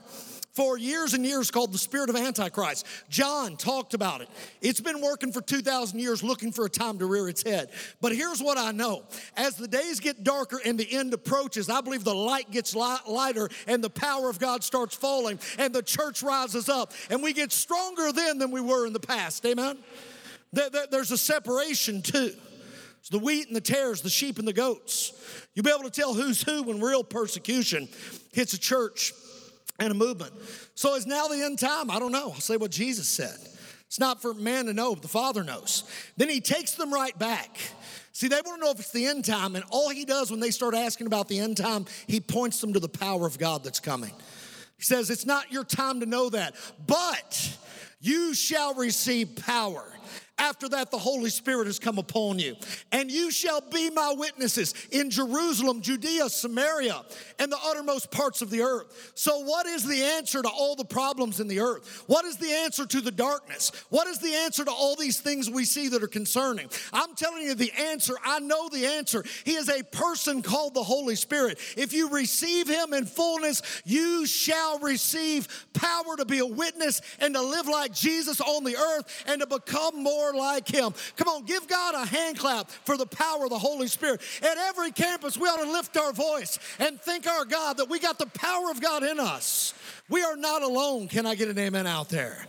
for 0.55 0.79
years 0.79 1.13
and 1.13 1.23
years 1.23 1.51
called 1.51 1.71
the 1.71 1.77
spirit 1.77 2.09
of 2.09 2.17
Antichrist. 2.17 2.87
John 3.11 3.59
talked 3.59 3.93
about 3.93 4.23
it. 4.23 4.31
It's 4.63 4.81
been 4.81 5.03
working 5.03 5.33
for 5.33 5.43
2,000 5.43 5.99
years 5.99 6.23
looking 6.23 6.51
for 6.51 6.65
a 6.65 6.71
time 6.71 6.99
to 6.99 7.05
rear 7.05 7.29
its 7.29 7.43
head. 7.43 7.69
But 8.01 8.17
here's 8.17 8.43
what 8.43 8.57
I 8.57 8.73
know 8.73 9.03
as 9.37 9.57
the 9.57 9.69
days 9.69 10.01
get 10.01 10.25
darker 10.25 10.63
and 10.65 10.81
the 10.81 10.91
end 10.91 11.13
approaches, 11.13 11.69
I 11.69 11.83
believe 11.83 12.05
the 12.05 12.15
light 12.15 12.51
gets 12.51 12.75
lighter 12.75 13.51
and 13.67 13.85
the 13.85 13.91
power 13.91 14.31
of 14.31 14.39
God 14.39 14.65
starts 14.65 14.97
falling 14.97 15.39
and 15.59 15.75
the 15.75 15.83
church 15.83 16.23
rises 16.23 16.71
up 16.71 16.95
and 17.11 17.23
we 17.23 17.35
get 17.35 17.53
stronger 17.53 18.13
then 18.13 18.39
than 18.39 18.51
we 18.51 18.63
were 18.63 18.87
in 18.87 18.95
the 18.95 18.99
past. 18.99 19.45
Amen? 19.45 19.77
There's 20.55 21.11
a 21.11 21.19
separation 21.19 22.01
too. 22.01 22.33
It's 23.05 23.11
the 23.11 23.19
wheat 23.19 23.49
and 23.49 23.55
the 23.55 23.61
tares, 23.61 24.01
the 24.01 24.09
sheep 24.09 24.39
and 24.39 24.49
the 24.49 24.55
goats. 24.55 25.13
You'll 25.53 25.65
be 25.65 25.71
able 25.71 25.83
to 25.83 25.91
tell 25.91 26.15
who's 26.15 26.43
who 26.43 26.63
when 26.63 26.81
real 26.81 27.05
persecution 27.05 27.87
hits 28.33 28.55
a 28.55 28.59
church 28.59 29.13
and 29.79 29.91
a 29.91 29.95
movement. 29.95 30.33
So 30.75 30.95
is 30.95 31.07
now 31.07 31.29
the 31.29 31.43
end 31.43 31.59
time? 31.59 31.91
I 31.91 31.99
don't 31.99 32.13
know. 32.13 32.31
I'll 32.31 32.41
say 32.41 32.57
what 32.57 32.71
Jesus 32.71 33.07
said. 33.07 33.37
It's 33.89 34.01
not 34.01 34.23
for 34.23 34.33
man 34.33 34.65
to 34.67 34.73
know, 34.73 34.95
but 34.95 35.03
the 35.03 35.09
Father 35.09 35.45
knows. 35.45 35.85
Then 36.17 36.31
he 36.31 36.41
takes 36.41 36.77
them 36.77 36.95
right 36.95 37.17
back. 37.19 37.59
See, 38.13 38.29
they 38.29 38.37
want 38.37 38.63
to 38.63 38.65
know 38.65 38.71
if 38.71 38.79
it's 38.79 38.91
the 38.91 39.05
end 39.05 39.27
time, 39.27 39.55
and 39.55 39.67
all 39.69 39.91
he 39.91 40.07
does 40.07 40.31
when 40.31 40.41
they 40.41 40.51
start 40.51 40.75
asking 40.75 41.07
about 41.07 41.29
the 41.29 41.41
end 41.41 41.59
time, 41.59 41.85
he 42.07 42.21
points 42.21 42.59
them 42.59 42.73
to 42.73 42.81
the 42.81 42.89
power 42.89 43.27
of 43.27 43.39
God 43.39 43.63
that's 43.65 43.81
coming. 43.81 44.13
He 44.79 44.83
says, 44.83 45.11
It's 45.11 45.27
not 45.27 45.53
your 45.53 45.65
time 45.65 46.01
to 46.01 46.07
know 46.07 46.31
that, 46.31 46.55
but 46.87 47.55
you 48.01 48.33
shall 48.33 48.73
receive 48.73 49.37
power 49.45 49.93
after 50.37 50.69
that, 50.71 50.91
the 50.91 50.99
Holy 50.99 51.31
Spirit 51.31 51.67
has 51.67 51.79
come 51.79 51.97
upon 51.97 52.41
you. 52.41 52.57
And 52.91 53.11
you 53.11 53.31
shall 53.31 53.61
be 53.61 53.89
my 53.91 54.15
witnesses 54.17 54.75
in 54.91 55.09
Jerusalem, 55.09 55.81
Judea, 55.81 56.29
Samaria, 56.29 57.03
and 57.39 57.53
the 57.53 57.59
uttermost 57.65 58.11
parts 58.11 58.43
of 58.43 58.51
the 58.51 58.63
earth. 58.63 59.13
So, 59.15 59.39
what 59.41 59.67
is 59.67 59.85
the 59.85 60.03
answer 60.03 60.43
to 60.43 60.49
all 60.49 60.75
the 60.75 60.85
problems 60.85 61.39
in 61.39 61.47
the 61.47 61.61
earth? 61.61 62.03
What 62.09 62.25
is 62.25 62.37
the 62.37 62.51
answer 62.51 62.85
to 62.85 63.01
the 63.01 63.13
darkness? 63.13 63.71
What 63.91 64.09
is 64.09 64.19
the 64.19 64.35
answer 64.35 64.65
to 64.65 64.73
all 64.73 64.97
these 64.97 65.21
things 65.21 65.49
we 65.49 65.65
see 65.65 65.89
that 65.89 66.03
are 66.03 66.09
concerning? 66.09 66.69
I'm 66.93 67.15
telling 67.15 67.43
you 67.43 67.55
the 67.55 67.73
answer. 67.73 68.15
I 68.25 68.41
know 68.41 68.69
the 68.69 68.87
answer. 68.87 69.25
He 69.45 69.55
is 69.55 69.69
a 69.69 69.85
person 69.85 70.43
called 70.43 70.75
the 70.75 70.83
Holy 70.83 71.15
Spirit. 71.15 71.59
If 71.77 71.93
you 71.93 72.11
receive 72.11 72.69
him 72.69 72.93
in 72.93 73.07
fullness, 73.07 73.63
you 73.85 74.27
shall 74.27 74.81
receive 74.81 75.67
power 75.75 76.17
to 76.17 76.25
be 76.25 76.41
a 76.41 76.47
witness 76.47 77.01
and 77.21 77.35
to 77.35 77.41
live 77.41 77.69
like 77.69 77.93
Jesus 77.93 78.41
on 78.41 78.65
the 78.65 78.77
earth 78.77 79.25
and 79.29 79.41
to 79.41 79.47
become 79.47 80.03
more 80.03 80.24
more 80.25 80.41
like 80.41 80.69
Him. 80.69 80.93
Come 81.17 81.29
on, 81.29 81.45
give 81.45 81.67
God 81.69 81.95
a 81.95 82.07
hand 82.07 82.39
clap 82.39 82.71
for 82.71 82.97
the 82.97 83.07
power 83.07 83.45
of 83.45 83.51
the 83.51 83.59
Holy 83.59 83.87
Spirit. 83.87 84.21
At 84.43 84.57
every 84.57 84.91
campus, 84.91 85.37
we 85.37 85.49
ought 85.49 85.63
to 85.63 85.71
lift 85.71 85.97
our 85.97 86.13
voice 86.13 86.59
and 86.79 87.01
thank 87.01 87.27
our 87.27 87.45
God 87.45 87.79
that 87.79 87.89
we 87.89 87.99
got 87.99 88.19
the 88.19 88.27
power 88.27 88.71
of 88.71 88.81
God 88.81 89.03
in 89.03 89.21
us. 89.21 89.75
We 90.09 90.23
are 90.23 90.37
not 90.37 90.63
alone. 90.63 91.09
Can 91.09 91.27
I 91.27 91.35
get 91.35 91.49
an 91.49 91.59
amen 91.59 91.87
out 91.87 92.09
there? 92.09 92.47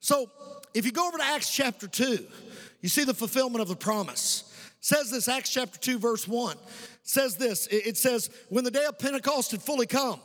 So, 0.00 0.30
if 0.72 0.84
you 0.84 0.92
go 0.92 1.06
over 1.06 1.18
to 1.18 1.24
Acts 1.24 1.50
chapter 1.50 1.86
2, 1.86 2.26
you 2.80 2.88
see 2.88 3.04
the 3.04 3.14
fulfillment 3.14 3.62
of 3.62 3.68
the 3.68 3.76
promise. 3.76 4.52
It 4.78 4.84
says 4.84 5.10
this, 5.10 5.28
Acts 5.28 5.50
chapter 5.50 5.78
2, 5.78 5.98
verse 5.98 6.26
1. 6.26 6.56
It 6.56 6.60
says 7.02 7.36
this 7.36 7.68
it 7.70 7.96
says, 7.96 8.30
When 8.48 8.64
the 8.64 8.70
day 8.70 8.84
of 8.84 8.98
Pentecost 8.98 9.52
had 9.52 9.62
fully 9.62 9.86
come, 9.86 10.20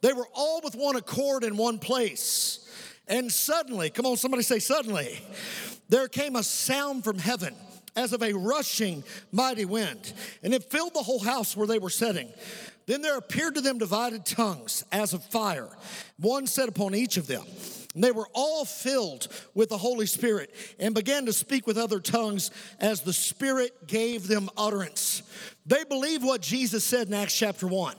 they 0.00 0.12
were 0.12 0.28
all 0.34 0.60
with 0.62 0.74
one 0.74 0.96
accord 0.96 1.44
in 1.44 1.56
one 1.56 1.78
place. 1.78 2.59
And 3.10 3.30
suddenly, 3.30 3.90
come 3.90 4.06
on, 4.06 4.16
somebody 4.16 4.44
say, 4.44 4.60
suddenly, 4.60 5.18
there 5.88 6.06
came 6.06 6.36
a 6.36 6.44
sound 6.44 7.02
from 7.02 7.18
heaven 7.18 7.54
as 7.96 8.12
of 8.12 8.22
a 8.22 8.32
rushing 8.32 9.02
mighty 9.32 9.64
wind, 9.64 10.12
and 10.44 10.54
it 10.54 10.62
filled 10.70 10.94
the 10.94 11.02
whole 11.02 11.18
house 11.18 11.56
where 11.56 11.66
they 11.66 11.80
were 11.80 11.90
sitting. 11.90 12.32
Then 12.90 13.02
there 13.02 13.18
appeared 13.18 13.54
to 13.54 13.60
them 13.60 13.78
divided 13.78 14.26
tongues 14.26 14.84
as 14.90 15.14
of 15.14 15.22
fire, 15.22 15.68
one 16.18 16.48
set 16.48 16.68
upon 16.68 16.96
each 16.96 17.18
of 17.18 17.28
them. 17.28 17.44
And 17.94 18.02
they 18.02 18.10
were 18.10 18.26
all 18.32 18.64
filled 18.64 19.28
with 19.54 19.68
the 19.68 19.78
Holy 19.78 20.06
Spirit 20.06 20.52
and 20.80 20.92
began 20.92 21.24
to 21.26 21.32
speak 21.32 21.68
with 21.68 21.78
other 21.78 22.00
tongues 22.00 22.50
as 22.80 23.02
the 23.02 23.12
Spirit 23.12 23.86
gave 23.86 24.26
them 24.26 24.50
utterance. 24.56 25.22
They 25.66 25.84
believed 25.84 26.24
what 26.24 26.40
Jesus 26.40 26.82
said 26.82 27.06
in 27.06 27.14
Acts 27.14 27.38
chapter 27.38 27.68
1. 27.68 27.94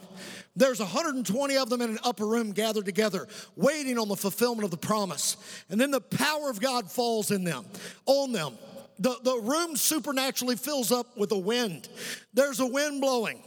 There's 0.56 0.80
120 0.80 1.56
of 1.56 1.70
them 1.70 1.80
in 1.80 1.88
an 1.88 1.98
upper 2.04 2.26
room 2.26 2.52
gathered 2.52 2.84
together, 2.84 3.28
waiting 3.56 3.96
on 3.96 4.08
the 4.08 4.16
fulfillment 4.16 4.66
of 4.66 4.70
the 4.70 4.76
promise. 4.76 5.38
And 5.70 5.80
then 5.80 5.90
the 5.90 6.02
power 6.02 6.50
of 6.50 6.60
God 6.60 6.90
falls 6.90 7.30
in 7.30 7.44
them, 7.44 7.64
on 8.04 8.32
them. 8.32 8.58
The, 8.98 9.16
the 9.24 9.40
room 9.40 9.74
supernaturally 9.74 10.56
fills 10.56 10.92
up 10.92 11.16
with 11.16 11.32
a 11.32 11.38
wind. 11.38 11.88
There's 12.34 12.60
a 12.60 12.66
wind 12.66 13.00
blowing. 13.00 13.42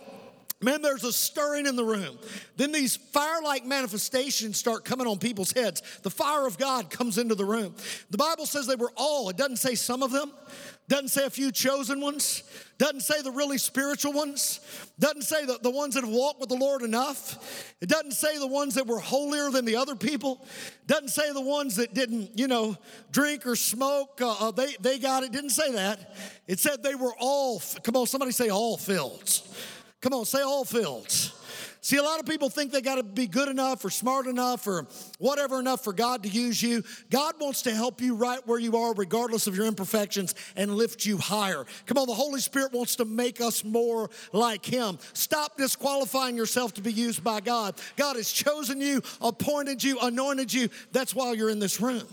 Man, 0.61 0.81
there's 0.81 1.03
a 1.03 1.11
stirring 1.11 1.65
in 1.65 1.75
the 1.75 1.83
room. 1.83 2.17
Then 2.55 2.71
these 2.71 2.95
fire 2.95 3.41
like 3.43 3.65
manifestations 3.65 4.57
start 4.57 4.85
coming 4.85 5.05
on 5.05 5.19
people's 5.19 5.51
heads. 5.51 5.81
The 6.01 6.09
fire 6.09 6.47
of 6.47 6.57
God 6.57 6.89
comes 6.89 7.17
into 7.17 7.35
the 7.35 7.45
room. 7.45 7.75
The 8.09 8.17
Bible 8.17 8.45
says 8.45 8.65
they 8.65 8.75
were 8.75 8.93
all, 8.95 9.29
it 9.29 9.37
doesn't 9.37 9.57
say 9.57 9.75
some 9.75 10.01
of 10.01 10.11
them, 10.11 10.31
doesn't 10.87 11.09
say 11.09 11.25
a 11.25 11.29
few 11.29 11.51
chosen 11.51 11.99
ones. 11.99 12.43
Doesn't 12.77 13.01
say 13.01 13.21
the 13.21 13.31
really 13.31 13.57
spiritual 13.57 14.13
ones. 14.13 14.59
Doesn't 14.99 15.23
say 15.23 15.45
the, 15.45 15.57
the 15.61 15.69
ones 15.69 15.95
that 15.95 16.03
have 16.03 16.13
walked 16.13 16.39
with 16.39 16.49
the 16.49 16.55
Lord 16.55 16.83
enough. 16.83 17.73
It 17.81 17.89
doesn't 17.89 18.11
say 18.11 18.37
the 18.37 18.47
ones 18.47 18.75
that 18.75 18.85
were 18.85 18.99
holier 18.99 19.49
than 19.49 19.65
the 19.65 19.77
other 19.77 19.95
people. 19.95 20.45
Doesn't 20.85 21.09
say 21.09 21.31
the 21.33 21.41
ones 21.41 21.77
that 21.77 21.93
didn't, 21.93 22.37
you 22.37 22.47
know, 22.47 22.77
drink 23.11 23.47
or 23.47 23.55
smoke. 23.55 24.21
Uh, 24.21 24.49
uh 24.49 24.51
they, 24.51 24.75
they 24.79 24.99
got 24.99 25.23
it. 25.23 25.31
Didn't 25.31 25.51
say 25.51 25.71
that. 25.71 26.15
It 26.47 26.59
said 26.59 26.83
they 26.83 26.95
were 26.95 27.13
all, 27.19 27.61
come 27.81 27.95
on, 27.95 28.05
somebody 28.05 28.31
say 28.31 28.49
all 28.49 28.77
filled. 28.77 29.41
Come 30.05 30.13
on, 30.13 30.25
say 30.25 30.43
all 30.43 30.63
filled. 30.63 31.09
See, 31.81 31.97
a 31.97 32.03
lot 32.03 32.19
of 32.19 32.27
people 32.27 32.47
think 32.47 32.71
they 32.71 32.81
got 32.81 32.97
to 32.97 33.03
be 33.03 33.25
good 33.25 33.49
enough 33.49 33.83
or 33.83 33.89
smart 33.89 34.27
enough 34.27 34.67
or 34.67 34.85
whatever 35.17 35.59
enough 35.59 35.83
for 35.83 35.93
God 35.93 36.21
to 36.21 36.29
use 36.29 36.61
you. 36.61 36.83
God 37.09 37.33
wants 37.39 37.63
to 37.63 37.73
help 37.73 37.99
you 38.01 38.13
right 38.13 38.39
where 38.45 38.59
you 38.59 38.77
are, 38.77 38.93
regardless 38.93 39.47
of 39.47 39.55
your 39.55 39.65
imperfections, 39.65 40.35
and 40.55 40.75
lift 40.75 41.07
you 41.07 41.17
higher. 41.17 41.65
Come 41.87 41.97
on, 41.97 42.05
the 42.05 42.13
Holy 42.13 42.39
Spirit 42.39 42.71
wants 42.71 42.97
to 42.97 43.05
make 43.05 43.41
us 43.41 43.63
more 43.63 44.11
like 44.31 44.63
Him. 44.63 44.99
Stop 45.13 45.57
disqualifying 45.57 46.37
yourself 46.37 46.75
to 46.75 46.83
be 46.83 46.93
used 46.93 47.23
by 47.23 47.39
God. 47.41 47.73
God 47.95 48.15
has 48.15 48.31
chosen 48.31 48.79
you, 48.79 49.01
appointed 49.21 49.83
you, 49.83 49.97
anointed 50.01 50.53
you. 50.53 50.69
That's 50.91 51.15
why 51.15 51.33
you're 51.33 51.49
in 51.49 51.57
this 51.57 51.81
room. 51.81 52.03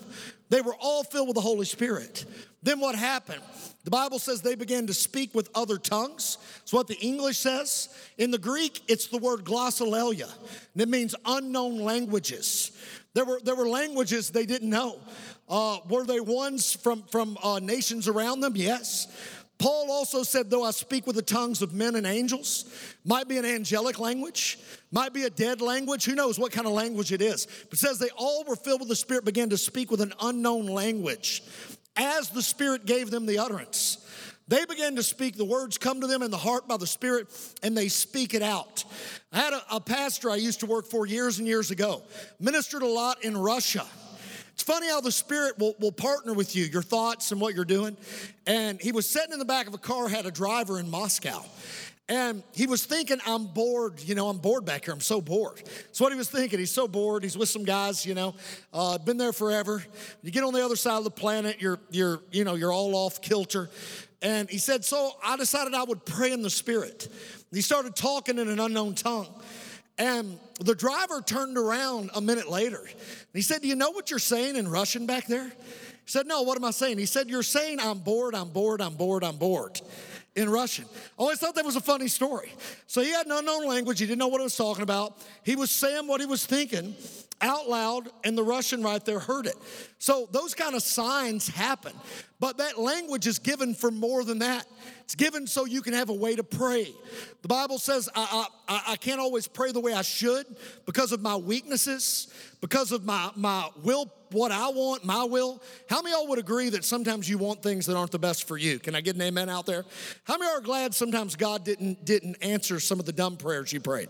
They 0.52 0.60
were 0.60 0.76
all 0.78 1.02
filled 1.02 1.28
with 1.28 1.34
the 1.36 1.40
Holy 1.40 1.64
Spirit. 1.64 2.26
Then 2.62 2.78
what 2.78 2.94
happened? 2.94 3.40
The 3.84 3.90
Bible 3.90 4.18
says 4.18 4.42
they 4.42 4.54
began 4.54 4.86
to 4.88 4.92
speak 4.92 5.34
with 5.34 5.48
other 5.54 5.78
tongues. 5.78 6.36
It's 6.60 6.74
what 6.74 6.88
the 6.88 6.98
English 6.98 7.38
says. 7.38 7.88
In 8.18 8.30
the 8.30 8.36
Greek, 8.36 8.82
it's 8.86 9.06
the 9.06 9.16
word 9.16 9.44
glossolalia, 9.44 10.30
and 10.74 10.82
it 10.82 10.90
means 10.90 11.14
unknown 11.24 11.78
languages. 11.78 12.70
There 13.14 13.24
were, 13.24 13.40
there 13.42 13.56
were 13.56 13.66
languages 13.66 14.28
they 14.28 14.44
didn't 14.44 14.68
know. 14.68 14.98
Uh, 15.48 15.78
were 15.88 16.04
they 16.04 16.20
ones 16.20 16.76
from, 16.76 17.02
from 17.04 17.38
uh, 17.42 17.58
nations 17.58 18.06
around 18.06 18.40
them? 18.40 18.52
Yes. 18.54 19.08
Paul 19.58 19.92
also 19.92 20.22
said, 20.24 20.50
though 20.50 20.64
I 20.64 20.72
speak 20.72 21.06
with 21.06 21.16
the 21.16 21.22
tongues 21.22 21.62
of 21.62 21.72
men 21.72 21.94
and 21.94 22.06
angels, 22.06 22.64
might 23.04 23.28
be 23.28 23.38
an 23.38 23.44
angelic 23.44 23.98
language, 24.00 24.58
might 24.90 25.12
be 25.12 25.22
a 25.24 25.30
dead 25.30 25.60
language, 25.60 26.04
who 26.04 26.14
knows 26.14 26.38
what 26.38 26.50
kind 26.50 26.66
of 26.66 26.72
language 26.72 27.12
it 27.12 27.22
is. 27.22 27.46
But 27.70 27.74
it 27.74 27.78
says 27.78 27.98
they 27.98 28.10
all 28.16 28.44
were 28.44 28.56
filled 28.56 28.80
with 28.80 28.88
the 28.88 28.96
Spirit, 28.96 29.24
began 29.24 29.50
to 29.50 29.58
speak 29.58 29.90
with 29.90 30.00
an 30.00 30.14
unknown 30.20 30.66
language 30.66 31.44
as 31.96 32.30
the 32.30 32.42
Spirit 32.42 32.86
gave 32.86 33.10
them 33.10 33.26
the 33.26 33.38
utterance. 33.38 33.98
They 34.48 34.64
began 34.64 34.96
to 34.96 35.02
speak, 35.02 35.36
the 35.36 35.44
words 35.44 35.78
come 35.78 36.00
to 36.00 36.06
them 36.06 36.22
in 36.22 36.30
the 36.30 36.36
heart 36.36 36.66
by 36.66 36.76
the 36.76 36.86
Spirit, 36.86 37.28
and 37.62 37.76
they 37.76 37.88
speak 37.88 38.34
it 38.34 38.42
out. 38.42 38.84
I 39.32 39.38
had 39.38 39.52
a, 39.52 39.62
a 39.76 39.80
pastor 39.80 40.30
I 40.30 40.36
used 40.36 40.60
to 40.60 40.66
work 40.66 40.86
for 40.86 41.06
years 41.06 41.38
and 41.38 41.46
years 41.46 41.70
ago, 41.70 42.02
ministered 42.40 42.82
a 42.82 42.88
lot 42.88 43.24
in 43.24 43.36
Russia. 43.36 43.86
It's 44.54 44.62
funny 44.62 44.88
how 44.88 45.00
the 45.00 45.12
Spirit 45.12 45.58
will, 45.58 45.74
will 45.80 45.92
partner 45.92 46.34
with 46.34 46.54
you, 46.54 46.64
your 46.64 46.82
thoughts 46.82 47.32
and 47.32 47.40
what 47.40 47.54
you're 47.54 47.64
doing. 47.64 47.96
And 48.46 48.80
he 48.80 48.92
was 48.92 49.08
sitting 49.08 49.32
in 49.32 49.38
the 49.38 49.44
back 49.44 49.66
of 49.66 49.74
a 49.74 49.78
car, 49.78 50.08
had 50.08 50.26
a 50.26 50.30
driver 50.30 50.78
in 50.78 50.90
Moscow. 50.90 51.42
And 52.08 52.42
he 52.52 52.66
was 52.66 52.84
thinking, 52.84 53.18
I'm 53.26 53.46
bored, 53.46 54.00
you 54.00 54.14
know, 54.14 54.28
I'm 54.28 54.38
bored 54.38 54.64
back 54.64 54.84
here. 54.84 54.92
I'm 54.92 55.00
so 55.00 55.20
bored. 55.20 55.62
That's 55.64 56.00
what 56.00 56.12
he 56.12 56.18
was 56.18 56.28
thinking. 56.28 56.58
He's 56.58 56.70
so 56.70 56.86
bored. 56.86 57.22
He's 57.22 57.38
with 57.38 57.48
some 57.48 57.64
guys, 57.64 58.04
you 58.04 58.14
know, 58.14 58.34
uh, 58.72 58.98
been 58.98 59.16
there 59.16 59.32
forever. 59.32 59.82
You 60.22 60.30
get 60.30 60.44
on 60.44 60.52
the 60.52 60.64
other 60.64 60.76
side 60.76 60.98
of 60.98 61.04
the 61.04 61.10
planet, 61.10 61.62
you're, 61.62 61.78
you're, 61.90 62.20
you 62.30 62.44
know, 62.44 62.54
you're 62.54 62.72
all 62.72 62.94
off 62.94 63.22
kilter. 63.22 63.70
And 64.20 64.50
he 64.50 64.58
said, 64.58 64.84
So 64.84 65.12
I 65.24 65.36
decided 65.36 65.74
I 65.74 65.84
would 65.84 66.04
pray 66.04 66.32
in 66.32 66.42
the 66.42 66.50
Spirit. 66.50 67.08
He 67.52 67.60
started 67.60 67.96
talking 67.96 68.38
in 68.38 68.48
an 68.48 68.60
unknown 68.60 68.94
tongue. 68.94 69.28
And 70.02 70.36
the 70.58 70.74
driver 70.74 71.22
turned 71.22 71.56
around 71.56 72.10
a 72.16 72.20
minute 72.20 72.48
later. 72.48 72.80
And 72.80 73.34
he 73.34 73.40
said, 73.40 73.62
Do 73.62 73.68
you 73.68 73.76
know 73.76 73.92
what 73.92 74.10
you're 74.10 74.18
saying 74.18 74.56
in 74.56 74.66
Russian 74.66 75.06
back 75.06 75.26
there? 75.26 75.46
He 75.46 76.10
said, 76.10 76.26
No, 76.26 76.42
what 76.42 76.56
am 76.56 76.64
I 76.64 76.72
saying? 76.72 76.98
He 76.98 77.06
said, 77.06 77.30
You're 77.30 77.44
saying, 77.44 77.78
I'm 77.78 78.00
bored, 78.00 78.34
I'm 78.34 78.48
bored, 78.48 78.80
I'm 78.80 78.94
bored, 78.94 79.22
I'm 79.22 79.36
bored 79.36 79.80
in 80.34 80.48
Russian. 80.48 80.86
Always 81.18 81.38
thought 81.38 81.54
that 81.56 81.64
was 81.64 81.76
a 81.76 81.80
funny 81.80 82.08
story. 82.08 82.52
So 82.86 83.02
he 83.02 83.10
had 83.10 83.26
an 83.26 83.32
unknown 83.32 83.66
language, 83.66 83.98
he 83.98 84.06
didn't 84.06 84.18
know 84.18 84.28
what 84.28 84.40
he 84.40 84.44
was 84.44 84.56
talking 84.56 84.82
about. 84.82 85.18
He 85.44 85.56
was 85.56 85.70
saying 85.70 86.06
what 86.06 86.20
he 86.20 86.26
was 86.26 86.46
thinking 86.46 86.94
out 87.42 87.68
loud, 87.68 88.08
and 88.22 88.38
the 88.38 88.42
Russian 88.42 88.82
right 88.82 89.04
there 89.04 89.18
heard 89.18 89.46
it. 89.46 89.56
So 89.98 90.28
those 90.30 90.54
kind 90.54 90.76
of 90.76 90.82
signs 90.82 91.48
happen. 91.48 91.92
But 92.38 92.58
that 92.58 92.78
language 92.78 93.26
is 93.26 93.40
given 93.40 93.74
for 93.74 93.90
more 93.90 94.24
than 94.24 94.38
that. 94.38 94.64
It's 95.00 95.16
given 95.16 95.46
so 95.46 95.64
you 95.66 95.82
can 95.82 95.92
have 95.92 96.08
a 96.08 96.14
way 96.14 96.36
to 96.36 96.44
pray. 96.44 96.92
The 97.42 97.48
Bible 97.48 97.78
says, 97.78 98.08
I, 98.14 98.46
I, 98.68 98.82
I 98.88 98.96
can't 98.96 99.20
always 99.20 99.48
pray 99.48 99.72
the 99.72 99.80
way 99.80 99.92
I 99.92 100.02
should 100.02 100.46
because 100.86 101.10
of 101.12 101.20
my 101.20 101.36
weaknesses, 101.36 102.32
because 102.60 102.92
of 102.92 103.04
my, 103.04 103.30
my 103.34 103.68
will, 103.82 104.12
what 104.32 104.52
I 104.52 104.68
want, 104.68 105.04
my 105.04 105.24
will. 105.24 105.62
How 105.88 106.02
many 106.02 106.14
y'all 106.14 106.28
would 106.28 106.38
agree 106.38 106.68
that 106.70 106.84
sometimes 106.84 107.28
you 107.28 107.38
want 107.38 107.62
things 107.62 107.86
that 107.86 107.96
aren't 107.96 108.10
the 108.10 108.18
best 108.18 108.46
for 108.46 108.56
you? 108.56 108.78
Can 108.78 108.94
I 108.94 109.00
get 109.00 109.16
an 109.16 109.22
amen 109.22 109.48
out 109.48 109.66
there? 109.66 109.84
How 110.24 110.38
many 110.38 110.50
are 110.50 110.60
glad 110.60 110.94
sometimes 110.94 111.36
God 111.36 111.64
didn't, 111.64 112.04
didn't 112.04 112.36
answer 112.42 112.80
some 112.80 113.00
of 113.00 113.06
the 113.06 113.12
dumb 113.12 113.36
prayers 113.36 113.72
you 113.72 113.80
prayed? 113.80 114.08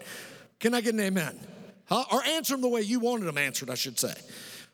Can 0.60 0.74
I 0.74 0.80
get 0.80 0.94
an 0.94 1.00
amen? 1.00 1.38
Huh? 1.86 2.04
Or 2.12 2.24
answer 2.24 2.54
them 2.54 2.60
the 2.60 2.68
way 2.68 2.82
you 2.82 3.00
wanted 3.00 3.24
them 3.24 3.38
answered, 3.38 3.70
I 3.70 3.74
should 3.74 3.98
say. 3.98 4.14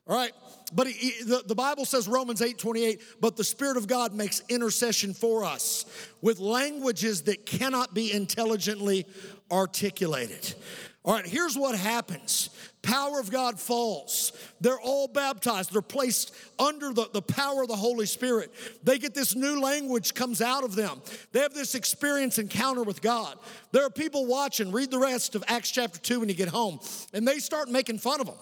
All 0.06 0.16
right. 0.16 0.32
But 0.72 0.86
he, 0.86 1.22
the, 1.22 1.42
the 1.46 1.54
Bible 1.54 1.84
says, 1.84 2.06
Romans 2.06 2.42
8 2.42 2.58
28, 2.58 3.00
but 3.20 3.36
the 3.36 3.44
Spirit 3.44 3.76
of 3.76 3.86
God 3.86 4.12
makes 4.12 4.42
intercession 4.48 5.14
for 5.14 5.44
us 5.44 5.86
with 6.20 6.40
languages 6.40 7.22
that 7.22 7.46
cannot 7.46 7.94
be 7.94 8.12
intelligently 8.12 9.06
articulated. 9.50 10.54
All 11.04 11.14
right, 11.14 11.26
here's 11.26 11.56
what 11.56 11.78
happens 11.78 12.50
power 12.82 13.20
of 13.20 13.30
God 13.30 13.58
falls. 13.58 14.32
They're 14.60 14.80
all 14.80 15.08
baptized. 15.08 15.72
They're 15.72 15.82
placed 15.82 16.34
under 16.58 16.92
the, 16.92 17.08
the 17.12 17.22
power 17.22 17.62
of 17.62 17.68
the 17.68 17.76
Holy 17.76 18.06
Spirit. 18.06 18.52
They 18.82 18.98
get 18.98 19.14
this 19.14 19.34
new 19.34 19.60
language 19.60 20.14
comes 20.14 20.40
out 20.40 20.64
of 20.64 20.74
them. 20.74 21.00
They 21.32 21.40
have 21.40 21.54
this 21.54 21.74
experience 21.74 22.38
encounter 22.38 22.82
with 22.82 23.02
God. 23.02 23.38
There 23.72 23.84
are 23.84 23.90
people 23.90 24.26
watching. 24.26 24.72
Read 24.72 24.90
the 24.90 24.98
rest 24.98 25.34
of 25.34 25.44
Acts 25.48 25.70
chapter 25.70 25.98
2 25.98 26.20
when 26.20 26.28
you 26.28 26.34
get 26.34 26.48
home. 26.48 26.80
And 27.12 27.26
they 27.26 27.38
start 27.38 27.68
making 27.68 27.98
fun 27.98 28.20
of 28.20 28.26
them. 28.26 28.36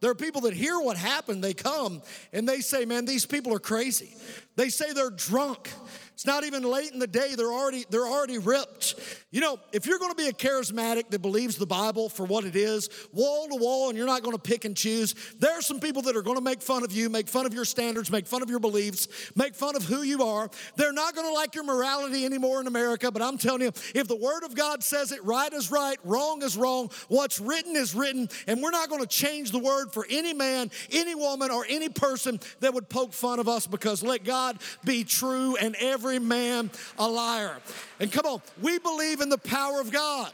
There 0.00 0.10
are 0.10 0.14
people 0.14 0.42
that 0.42 0.54
hear 0.54 0.78
what 0.80 0.96
happened. 0.96 1.44
They 1.44 1.52
come 1.52 2.00
and 2.32 2.48
they 2.48 2.60
say, 2.60 2.86
man, 2.86 3.04
these 3.04 3.26
people 3.26 3.54
are 3.54 3.58
crazy. 3.58 4.14
They 4.56 4.70
say 4.70 4.92
they're 4.92 5.10
drunk. 5.10 5.70
It's 6.14 6.26
not 6.26 6.44
even 6.44 6.62
late 6.62 6.92
in 6.92 6.98
the 6.98 7.06
day. 7.06 7.34
They're 7.34 7.52
already, 7.52 7.84
they're 7.90 8.06
already 8.06 8.38
ripped. 8.38 8.94
You 9.32 9.40
know, 9.40 9.60
if 9.72 9.86
you're 9.86 10.00
going 10.00 10.10
to 10.10 10.16
be 10.16 10.26
a 10.26 10.32
charismatic 10.32 11.10
that 11.10 11.22
believes 11.22 11.56
the 11.56 11.66
Bible 11.66 12.08
for 12.08 12.26
what 12.26 12.44
it 12.44 12.56
is, 12.56 12.90
wall 13.12 13.46
to 13.46 13.54
wall, 13.54 13.88
and 13.88 13.96
you're 13.96 14.06
not 14.06 14.24
going 14.24 14.34
to 14.34 14.42
pick 14.42 14.64
and 14.64 14.76
choose, 14.76 15.14
there 15.38 15.56
are 15.56 15.62
some 15.62 15.78
people 15.78 16.02
that 16.02 16.16
are 16.16 16.22
going 16.22 16.36
to 16.36 16.42
make 16.42 16.60
fun 16.60 16.82
of 16.82 16.90
you, 16.90 17.08
make 17.08 17.28
fun 17.28 17.46
of 17.46 17.54
your 17.54 17.64
standards, 17.64 18.10
make 18.10 18.26
fun 18.26 18.42
of 18.42 18.50
your 18.50 18.58
beliefs, 18.58 19.30
make 19.36 19.54
fun 19.54 19.76
of 19.76 19.84
who 19.84 20.02
you 20.02 20.24
are. 20.24 20.50
They're 20.74 20.92
not 20.92 21.14
going 21.14 21.28
to 21.28 21.32
like 21.32 21.54
your 21.54 21.62
morality 21.62 22.24
anymore 22.24 22.60
in 22.60 22.66
America, 22.66 23.12
but 23.12 23.22
I'm 23.22 23.38
telling 23.38 23.62
you, 23.62 23.68
if 23.94 24.08
the 24.08 24.16
Word 24.16 24.42
of 24.42 24.56
God 24.56 24.82
says 24.82 25.12
it, 25.12 25.24
right 25.24 25.52
is 25.52 25.70
right, 25.70 25.98
wrong 26.02 26.42
is 26.42 26.56
wrong, 26.56 26.90
what's 27.06 27.38
written 27.38 27.76
is 27.76 27.94
written, 27.94 28.28
and 28.48 28.60
we're 28.60 28.72
not 28.72 28.88
going 28.88 29.00
to 29.00 29.06
change 29.06 29.52
the 29.52 29.60
Word 29.60 29.92
for 29.92 30.06
any 30.10 30.34
man, 30.34 30.72
any 30.90 31.14
woman, 31.14 31.52
or 31.52 31.64
any 31.68 31.88
person 31.88 32.40
that 32.58 32.74
would 32.74 32.88
poke 32.88 33.12
fun 33.12 33.38
of 33.38 33.48
us 33.48 33.68
because 33.68 34.02
let 34.02 34.24
God 34.24 34.58
be 34.84 35.04
true 35.04 35.54
and 35.54 35.76
every 35.78 36.18
man 36.18 36.68
a 36.98 37.06
liar. 37.06 37.58
And 38.00 38.10
come 38.10 38.26
on, 38.26 38.42
we 38.60 38.78
believe 38.80 39.19
in 39.20 39.28
the 39.28 39.38
power 39.38 39.80
of 39.80 39.90
God. 39.90 40.32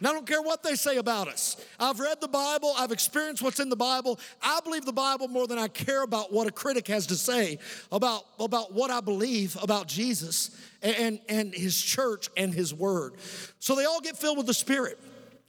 And 0.00 0.08
I 0.08 0.12
don't 0.12 0.26
care 0.26 0.40
what 0.40 0.62
they 0.62 0.76
say 0.76 0.96
about 0.96 1.28
us. 1.28 1.62
I've 1.78 2.00
read 2.00 2.22
the 2.22 2.28
Bible, 2.28 2.72
I've 2.78 2.90
experienced 2.90 3.42
what's 3.42 3.60
in 3.60 3.68
the 3.68 3.76
Bible. 3.76 4.18
I 4.42 4.60
believe 4.64 4.86
the 4.86 4.94
Bible 4.94 5.28
more 5.28 5.46
than 5.46 5.58
I 5.58 5.68
care 5.68 6.02
about 6.02 6.32
what 6.32 6.46
a 6.46 6.50
critic 6.50 6.88
has 6.88 7.06
to 7.08 7.16
say 7.16 7.58
about, 7.92 8.24
about 8.38 8.72
what 8.72 8.90
I 8.90 9.00
believe 9.00 9.58
about 9.62 9.88
Jesus 9.88 10.58
and, 10.82 11.20
and 11.28 11.54
his 11.54 11.80
church 11.80 12.30
and 12.36 12.54
his 12.54 12.72
word. 12.72 13.12
So 13.58 13.74
they 13.74 13.84
all 13.84 14.00
get 14.00 14.16
filled 14.16 14.38
with 14.38 14.46
the 14.46 14.54
Spirit, 14.54 14.98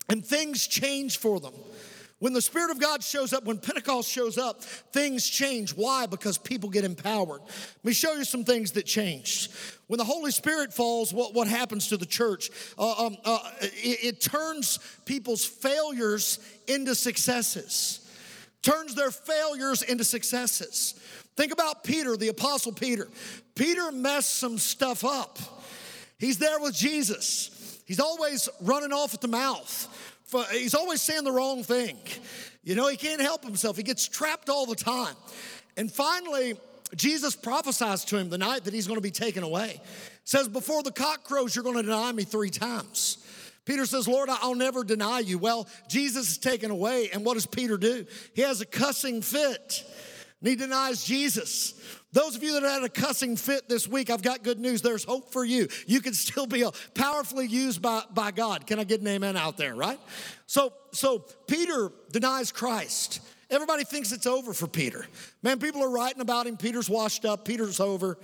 and 0.09 0.25
things 0.25 0.67
change 0.67 1.17
for 1.17 1.39
them. 1.39 1.53
When 2.21 2.33
the 2.33 2.41
Spirit 2.41 2.69
of 2.69 2.79
God 2.79 3.03
shows 3.03 3.33
up, 3.33 3.45
when 3.45 3.57
Pentecost 3.57 4.07
shows 4.07 4.37
up, 4.37 4.61
things 4.61 5.27
change. 5.27 5.71
Why? 5.71 6.05
Because 6.05 6.37
people 6.37 6.69
get 6.69 6.85
empowered. 6.85 7.41
Let 7.41 7.83
me 7.83 7.93
show 7.93 8.13
you 8.13 8.25
some 8.25 8.43
things 8.43 8.73
that 8.73 8.85
changed. 8.85 9.51
When 9.87 9.97
the 9.97 10.03
Holy 10.03 10.29
Spirit 10.29 10.71
falls, 10.71 11.11
what, 11.11 11.33
what 11.33 11.47
happens 11.47 11.87
to 11.87 11.97
the 11.97 12.05
church? 12.05 12.51
Uh, 12.77 13.07
um, 13.07 13.17
uh, 13.25 13.39
it, 13.61 14.03
it 14.03 14.21
turns 14.21 14.77
people's 15.05 15.43
failures 15.43 16.37
into 16.67 16.93
successes, 16.93 18.07
turns 18.61 18.93
their 18.93 19.09
failures 19.09 19.81
into 19.81 20.03
successes. 20.03 20.93
Think 21.35 21.51
about 21.51 21.83
Peter, 21.83 22.15
the 22.17 22.27
Apostle 22.27 22.71
Peter. 22.71 23.09
Peter 23.55 23.91
messed 23.91 24.35
some 24.35 24.59
stuff 24.59 25.03
up. 25.03 25.39
He's 26.19 26.37
there 26.37 26.59
with 26.59 26.75
Jesus, 26.75 27.79
he's 27.87 27.99
always 27.99 28.47
running 28.61 28.93
off 28.93 29.15
at 29.15 29.21
the 29.21 29.27
mouth 29.27 29.87
Uh, 30.33 30.43
he's 30.45 30.73
always 30.73 31.01
saying 31.01 31.23
the 31.23 31.31
wrong 31.31 31.63
thing. 31.63 31.97
You 32.63 32.75
know, 32.75 32.88
he 32.88 32.97
can't 32.97 33.21
help 33.21 33.43
himself. 33.43 33.77
He 33.77 33.83
gets 33.83 34.07
trapped 34.07 34.50
all 34.50 34.65
the 34.65 34.75
time. 34.75 35.15
And 35.77 35.91
finally, 35.91 36.55
Jesus 36.95 37.35
prophesies 37.35 38.05
to 38.05 38.17
him 38.17 38.29
the 38.29 38.38
night 38.38 38.65
that 38.65 38.73
he's 38.73 38.88
going 38.88 38.97
to 38.97 39.01
be 39.01 39.11
taken 39.11 39.43
away. 39.43 39.81
Says, 40.23 40.47
Before 40.47 40.83
the 40.83 40.91
cock 40.91 41.23
crows, 41.23 41.55
you're 41.55 41.63
going 41.63 41.77
to 41.77 41.83
deny 41.83 42.11
me 42.11 42.23
three 42.23 42.50
times. 42.50 43.17
Peter 43.65 43.85
says, 43.85 44.07
Lord, 44.07 44.29
I'll 44.29 44.55
never 44.55 44.83
deny 44.83 45.19
you. 45.19 45.38
Well, 45.38 45.67
Jesus 45.88 46.31
is 46.31 46.38
taken 46.38 46.71
away, 46.71 47.09
and 47.13 47.23
what 47.23 47.35
does 47.35 47.45
Peter 47.45 47.77
do? 47.77 48.05
He 48.33 48.41
has 48.41 48.59
a 48.59 48.65
cussing 48.65 49.21
fit, 49.21 49.83
and 50.41 50.50
he 50.50 50.55
denies 50.55 51.03
Jesus. 51.03 51.75
Those 52.13 52.36
of 52.36 52.43
you 52.43 52.60
that 52.60 52.63
had 52.63 52.83
a 52.83 52.89
cussing 52.89 53.38
fit 53.38 53.69
this 53.69 53.88
week, 53.88 54.10
I've 54.10 54.24
got 54.24 54.43
good 54.43 54.60
news. 54.60 54.81
There's 54.81 55.03
hope 55.03 55.31
for 55.31 55.45
you. 55.45 55.67
You 55.86 56.01
can 56.01 56.13
still 56.13 56.48
be 56.48 56.65
powerfully 56.95 57.48
used 57.48 57.81
by, 57.81 58.03
by 58.13 58.31
God. 58.31 58.67
Can 58.67 58.79
I 58.79 58.83
get 58.83 59.01
an 59.01 59.07
amen 59.07 59.38
out 59.38 59.55
there, 59.55 59.75
right? 59.75 60.00
So, 60.48 60.74
so 60.91 61.19
Peter 61.48 61.91
denies 62.12 62.51
Christ. 62.51 63.21
Everybody 63.51 63.83
thinks 63.83 64.12
it's 64.12 64.25
over 64.25 64.53
for 64.53 64.67
Peter. 64.67 65.05
Man, 65.43 65.60
people 65.60 65.83
are 65.83 65.89
writing 65.89 66.21
about 66.21 66.48
him. 66.48 66.57
Peter's 66.57 66.89
washed 66.89 67.24
up. 67.24 67.45
Peter's 67.45 67.79
over. 67.79 68.17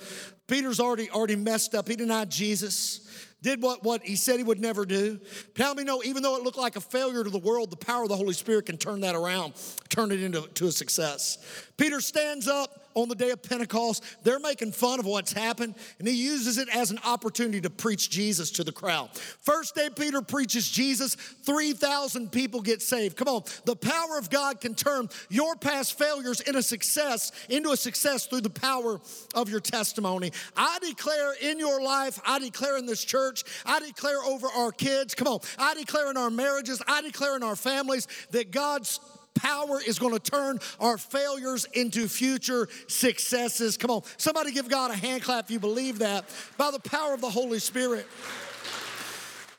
Peter's 0.47 0.79
already 0.79 1.09
already 1.09 1.35
messed 1.35 1.75
up. 1.75 1.87
He 1.87 1.95
denied 1.95 2.31
Jesus 2.31 3.01
did 3.41 3.61
what, 3.61 3.83
what 3.83 4.03
he 4.03 4.15
said 4.15 4.37
he 4.37 4.43
would 4.43 4.59
never 4.59 4.85
do. 4.85 5.19
Tell 5.55 5.75
me, 5.75 5.83
no, 5.83 6.01
even 6.03 6.23
though 6.23 6.35
it 6.37 6.43
looked 6.43 6.57
like 6.57 6.75
a 6.75 6.81
failure 6.81 7.23
to 7.23 7.29
the 7.29 7.37
world, 7.37 7.69
the 7.69 7.77
power 7.77 8.03
of 8.03 8.09
the 8.09 8.15
Holy 8.15 8.33
Spirit 8.33 8.65
can 8.65 8.77
turn 8.77 9.01
that 9.01 9.15
around, 9.15 9.53
turn 9.89 10.11
it 10.11 10.21
into 10.21 10.41
to 10.41 10.67
a 10.67 10.71
success. 10.71 11.37
Peter 11.77 12.01
stands 12.01 12.47
up 12.47 12.76
on 12.97 13.07
the 13.07 13.15
day 13.15 13.29
of 13.29 13.43
Pentecost. 13.43 14.03
They're 14.23 14.39
making 14.39 14.71
fun 14.71 14.99
of 14.99 15.05
what's 15.05 15.31
happened, 15.31 15.75
and 15.99 16.07
he 16.07 16.15
uses 16.15 16.57
it 16.57 16.67
as 16.75 16.89
an 16.89 16.99
opportunity 17.05 17.61
to 17.61 17.69
preach 17.69 18.09
Jesus 18.09 18.49
to 18.51 18.63
the 18.63 18.71
crowd. 18.71 19.09
First 19.41 19.75
day 19.75 19.89
Peter 19.95 20.21
preaches 20.21 20.69
Jesus, 20.69 21.13
3,000 21.15 22.31
people 22.31 22.59
get 22.61 22.81
saved. 22.81 23.15
Come 23.15 23.27
on, 23.27 23.43
the 23.65 23.75
power 23.75 24.17
of 24.17 24.29
God 24.29 24.59
can 24.59 24.73
turn 24.73 25.09
your 25.29 25.55
past 25.55 25.97
failures 25.97 26.41
into 26.41 26.63
success, 26.63 27.31
into 27.49 27.69
a 27.69 27.77
success 27.77 28.25
through 28.25 28.41
the 28.41 28.49
power 28.49 28.99
of 29.35 29.47
your 29.49 29.59
testimony. 29.59 30.31
I 30.55 30.79
declare 30.81 31.33
in 31.41 31.59
your 31.59 31.81
life, 31.81 32.19
I 32.25 32.39
declare 32.39 32.77
in 32.77 32.87
this 32.87 33.03
church, 33.03 33.43
I 33.65 33.79
declare 33.79 34.23
over 34.23 34.47
our 34.47 34.71
kids, 34.71 35.13
come 35.13 35.27
on, 35.27 35.39
I 35.59 35.75
declare 35.75 36.09
in 36.09 36.17
our 36.17 36.31
marriages, 36.31 36.81
I 36.87 37.03
declare 37.03 37.35
in 37.35 37.43
our 37.43 37.55
families 37.55 38.07
that 38.31 38.51
God's 38.51 38.99
power 39.39 39.79
is 39.85 39.99
going 39.99 40.13
to 40.13 40.19
turn 40.19 40.59
our 40.79 40.97
failures 40.97 41.65
into 41.73 42.07
future 42.07 42.67
successes. 42.87 43.77
Come 43.77 43.91
on, 43.91 44.01
somebody 44.17 44.51
give 44.51 44.69
God 44.69 44.91
a 44.91 44.95
hand 44.95 45.23
clap 45.23 45.45
if 45.45 45.51
you 45.51 45.59
believe 45.59 45.99
that 45.99 46.25
by 46.57 46.71
the 46.71 46.79
power 46.79 47.13
of 47.13 47.21
the 47.21 47.29
Holy 47.29 47.59
Spirit. 47.59 48.05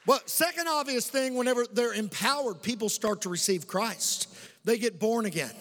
Well, 0.06 0.20
second 0.24 0.68
obvious 0.68 1.08
thing, 1.08 1.34
whenever 1.34 1.66
they're 1.70 1.92
empowered, 1.92 2.62
people 2.62 2.88
start 2.88 3.22
to 3.22 3.28
receive 3.28 3.66
Christ. 3.66 4.34
They 4.64 4.78
get 4.78 4.98
born 4.98 5.26
again. 5.26 5.52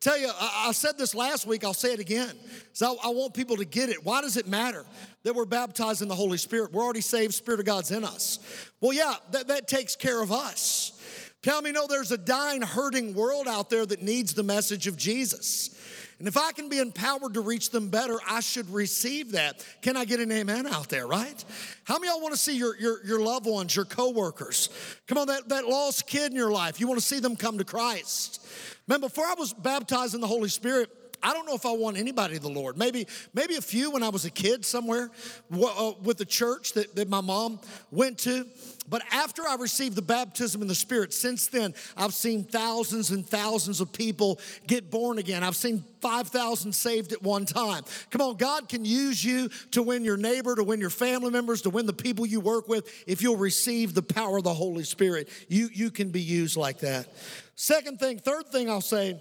Tell 0.00 0.16
you, 0.16 0.30
I, 0.38 0.70
said 0.72 0.96
this 0.96 1.12
last 1.14 1.44
week, 1.46 1.64
I'll 1.64 1.74
say 1.74 1.92
it 1.92 1.98
again. 1.98 2.30
So 2.72 2.98
I, 3.02 3.08
want 3.08 3.34
people 3.34 3.56
to 3.56 3.64
get 3.64 3.88
it. 3.88 4.04
Why 4.04 4.20
does 4.20 4.36
it 4.36 4.46
matter 4.46 4.84
that 5.24 5.34
we're 5.34 5.44
baptized 5.44 6.02
in 6.02 6.08
the 6.08 6.14
Holy 6.14 6.38
Spirit? 6.38 6.72
We're 6.72 6.84
already 6.84 7.00
saved, 7.00 7.34
Spirit 7.34 7.58
of 7.58 7.66
God's 7.66 7.90
in 7.90 8.04
us. 8.04 8.38
Well, 8.80 8.92
yeah, 8.92 9.14
that, 9.32 9.48
that 9.48 9.66
takes 9.66 9.96
care 9.96 10.22
of 10.22 10.30
us. 10.30 10.97
Tell 11.42 11.62
me, 11.62 11.70
no, 11.70 11.86
there's 11.86 12.10
a 12.10 12.18
dying, 12.18 12.62
hurting 12.62 13.14
world 13.14 13.46
out 13.46 13.70
there 13.70 13.86
that 13.86 14.02
needs 14.02 14.34
the 14.34 14.42
message 14.42 14.86
of 14.86 14.96
Jesus. 14.96 15.74
And 16.18 16.26
if 16.26 16.36
I 16.36 16.50
can 16.50 16.68
be 16.68 16.80
empowered 16.80 17.34
to 17.34 17.40
reach 17.40 17.70
them 17.70 17.90
better, 17.90 18.18
I 18.28 18.40
should 18.40 18.68
receive 18.70 19.32
that. 19.32 19.64
Can 19.82 19.96
I 19.96 20.04
get 20.04 20.18
an 20.18 20.32
amen 20.32 20.66
out 20.66 20.88
there, 20.88 21.06
right? 21.06 21.44
How 21.84 21.94
many 21.98 22.08
y'all 22.08 22.20
want 22.20 22.34
to 22.34 22.40
see 22.40 22.56
your, 22.56 22.76
your, 22.80 23.04
your 23.06 23.20
loved 23.20 23.46
ones, 23.46 23.76
your 23.76 23.84
coworkers? 23.84 24.68
Come 25.06 25.16
on, 25.18 25.28
that, 25.28 25.48
that 25.48 25.68
lost 25.68 26.08
kid 26.08 26.32
in 26.32 26.36
your 26.36 26.50
life, 26.50 26.80
you 26.80 26.88
want 26.88 26.98
to 26.98 27.06
see 27.06 27.20
them 27.20 27.36
come 27.36 27.58
to 27.58 27.64
Christ. 27.64 28.44
Man, 28.88 29.00
before 29.00 29.26
I 29.26 29.34
was 29.38 29.52
baptized 29.52 30.16
in 30.16 30.20
the 30.20 30.26
Holy 30.26 30.48
Spirit, 30.48 30.90
I 31.22 31.32
don't 31.32 31.46
know 31.46 31.54
if 31.54 31.66
I 31.66 31.72
want 31.72 31.96
anybody 31.96 32.38
the 32.38 32.48
Lord. 32.48 32.76
Maybe, 32.78 33.06
maybe 33.34 33.56
a 33.56 33.60
few 33.60 33.90
when 33.90 34.02
I 34.02 34.08
was 34.08 34.24
a 34.24 34.30
kid 34.30 34.64
somewhere 34.64 35.10
uh, 35.52 35.92
with 36.02 36.18
the 36.18 36.24
church 36.24 36.72
that, 36.74 36.94
that 36.96 37.08
my 37.08 37.20
mom 37.20 37.60
went 37.90 38.18
to. 38.18 38.46
But 38.88 39.02
after 39.12 39.46
I 39.46 39.56
received 39.56 39.96
the 39.96 40.02
baptism 40.02 40.62
in 40.62 40.68
the 40.68 40.74
Spirit, 40.74 41.12
since 41.12 41.48
then, 41.48 41.74
I've 41.96 42.14
seen 42.14 42.44
thousands 42.44 43.10
and 43.10 43.26
thousands 43.26 43.80
of 43.80 43.92
people 43.92 44.40
get 44.66 44.90
born 44.90 45.18
again. 45.18 45.44
I've 45.44 45.56
seen 45.56 45.84
5,000 46.00 46.72
saved 46.72 47.12
at 47.12 47.22
one 47.22 47.44
time. 47.44 47.84
Come 48.10 48.22
on, 48.22 48.36
God 48.36 48.68
can 48.68 48.84
use 48.84 49.22
you 49.22 49.50
to 49.72 49.82
win 49.82 50.04
your 50.04 50.16
neighbor, 50.16 50.54
to 50.54 50.64
win 50.64 50.80
your 50.80 50.90
family 50.90 51.30
members, 51.30 51.62
to 51.62 51.70
win 51.70 51.84
the 51.84 51.92
people 51.92 52.24
you 52.24 52.40
work 52.40 52.66
with. 52.68 52.90
If 53.06 53.20
you'll 53.20 53.36
receive 53.36 53.92
the 53.92 54.02
power 54.02 54.38
of 54.38 54.44
the 54.44 54.54
Holy 54.54 54.84
Spirit, 54.84 55.28
you, 55.48 55.68
you 55.72 55.90
can 55.90 56.08
be 56.10 56.22
used 56.22 56.56
like 56.56 56.78
that. 56.80 57.08
Second 57.56 57.98
thing, 57.98 58.18
third 58.18 58.46
thing 58.46 58.70
I'll 58.70 58.80
say 58.80 59.20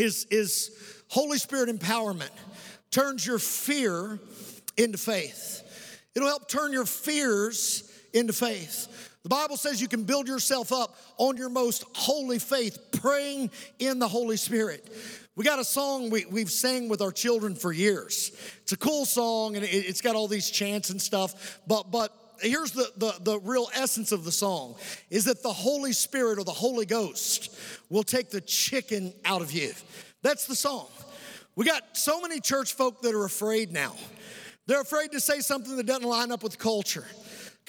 is, 0.00 0.26
is 0.30 0.70
Holy 1.08 1.38
Spirit 1.38 1.68
empowerment 1.68 2.30
turns 2.90 3.24
your 3.24 3.38
fear 3.38 4.18
into 4.76 4.98
faith. 4.98 5.62
It'll 6.14 6.28
help 6.28 6.48
turn 6.48 6.72
your 6.72 6.86
fears 6.86 7.88
into 8.12 8.32
faith. 8.32 8.88
The 9.22 9.28
Bible 9.28 9.56
says 9.56 9.80
you 9.80 9.88
can 9.88 10.04
build 10.04 10.26
yourself 10.26 10.72
up 10.72 10.96
on 11.18 11.36
your 11.36 11.50
most 11.50 11.84
holy 11.94 12.38
faith, 12.38 12.78
praying 13.00 13.50
in 13.78 13.98
the 13.98 14.08
Holy 14.08 14.36
Spirit. 14.36 14.88
We 15.36 15.44
got 15.44 15.58
a 15.58 15.64
song 15.64 16.10
we, 16.10 16.24
we've 16.24 16.50
sang 16.50 16.88
with 16.88 17.00
our 17.00 17.12
children 17.12 17.54
for 17.54 17.72
years. 17.72 18.32
It's 18.62 18.72
a 18.72 18.76
cool 18.76 19.04
song 19.04 19.56
and 19.56 19.64
it, 19.64 19.68
it's 19.68 20.00
got 20.00 20.16
all 20.16 20.26
these 20.26 20.50
chants 20.50 20.90
and 20.90 21.00
stuff, 21.00 21.60
but, 21.66 21.90
but 21.90 22.12
here's 22.42 22.72
the, 22.72 22.90
the, 22.96 23.14
the 23.20 23.38
real 23.40 23.68
essence 23.74 24.12
of 24.12 24.24
the 24.24 24.32
song 24.32 24.76
is 25.10 25.24
that 25.24 25.42
the 25.42 25.52
Holy 25.52 25.92
Spirit 25.92 26.38
or 26.38 26.44
the 26.44 26.52
Holy 26.52 26.86
Ghost 26.86 27.56
will 27.88 28.02
take 28.02 28.30
the 28.30 28.40
chicken 28.40 29.12
out 29.24 29.42
of 29.42 29.52
you. 29.52 29.72
That's 30.22 30.46
the 30.46 30.54
song. 30.54 30.88
We 31.56 31.64
got 31.64 31.96
so 31.96 32.20
many 32.20 32.40
church 32.40 32.74
folk 32.74 33.02
that 33.02 33.14
are 33.14 33.24
afraid 33.24 33.72
now. 33.72 33.94
They're 34.66 34.80
afraid 34.80 35.12
to 35.12 35.20
say 35.20 35.40
something 35.40 35.76
that 35.76 35.86
doesn't 35.86 36.08
line 36.08 36.30
up 36.30 36.42
with 36.42 36.58
culture. 36.58 37.06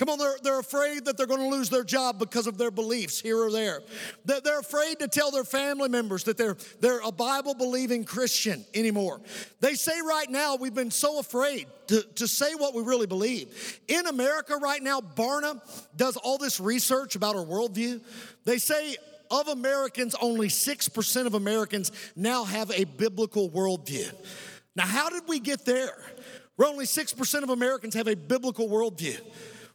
Come 0.01 0.09
on, 0.09 0.17
they're, 0.17 0.37
they're 0.41 0.59
afraid 0.59 1.05
that 1.05 1.15
they're 1.15 1.27
going 1.27 1.47
to 1.47 1.55
lose 1.55 1.69
their 1.69 1.83
job 1.83 2.17
because 2.17 2.47
of 2.47 2.57
their 2.57 2.71
beliefs 2.71 3.21
here 3.21 3.37
or 3.37 3.51
there. 3.51 3.83
They're, 4.25 4.41
they're 4.41 4.59
afraid 4.59 4.97
to 4.97 5.07
tell 5.07 5.29
their 5.29 5.43
family 5.43 5.89
members 5.89 6.23
that 6.23 6.39
they're, 6.39 6.57
they're 6.79 7.01
a 7.01 7.11
Bible 7.11 7.53
believing 7.53 8.03
Christian 8.03 8.65
anymore. 8.73 9.21
They 9.59 9.75
say 9.75 10.01
right 10.01 10.27
now, 10.27 10.55
we've 10.55 10.73
been 10.73 10.89
so 10.89 11.19
afraid 11.19 11.67
to, 11.89 12.01
to 12.15 12.27
say 12.27 12.55
what 12.55 12.73
we 12.73 12.81
really 12.81 13.05
believe. 13.05 13.79
In 13.87 14.07
America 14.07 14.55
right 14.55 14.81
now, 14.81 15.01
Barna 15.01 15.61
does 15.95 16.17
all 16.17 16.39
this 16.39 16.59
research 16.59 17.15
about 17.15 17.35
our 17.35 17.45
worldview. 17.45 18.01
They 18.43 18.57
say 18.57 18.95
of 19.29 19.49
Americans, 19.49 20.15
only 20.19 20.47
6% 20.47 21.25
of 21.27 21.35
Americans 21.35 21.91
now 22.15 22.43
have 22.45 22.71
a 22.71 22.85
biblical 22.85 23.51
worldview. 23.51 24.11
Now, 24.75 24.87
how 24.87 25.11
did 25.11 25.27
we 25.27 25.39
get 25.39 25.63
there? 25.63 25.93
Where 26.55 26.67
only 26.67 26.85
6% 26.85 27.43
of 27.43 27.51
Americans 27.51 27.93
have 27.93 28.07
a 28.07 28.15
biblical 28.15 28.67
worldview. 28.67 29.19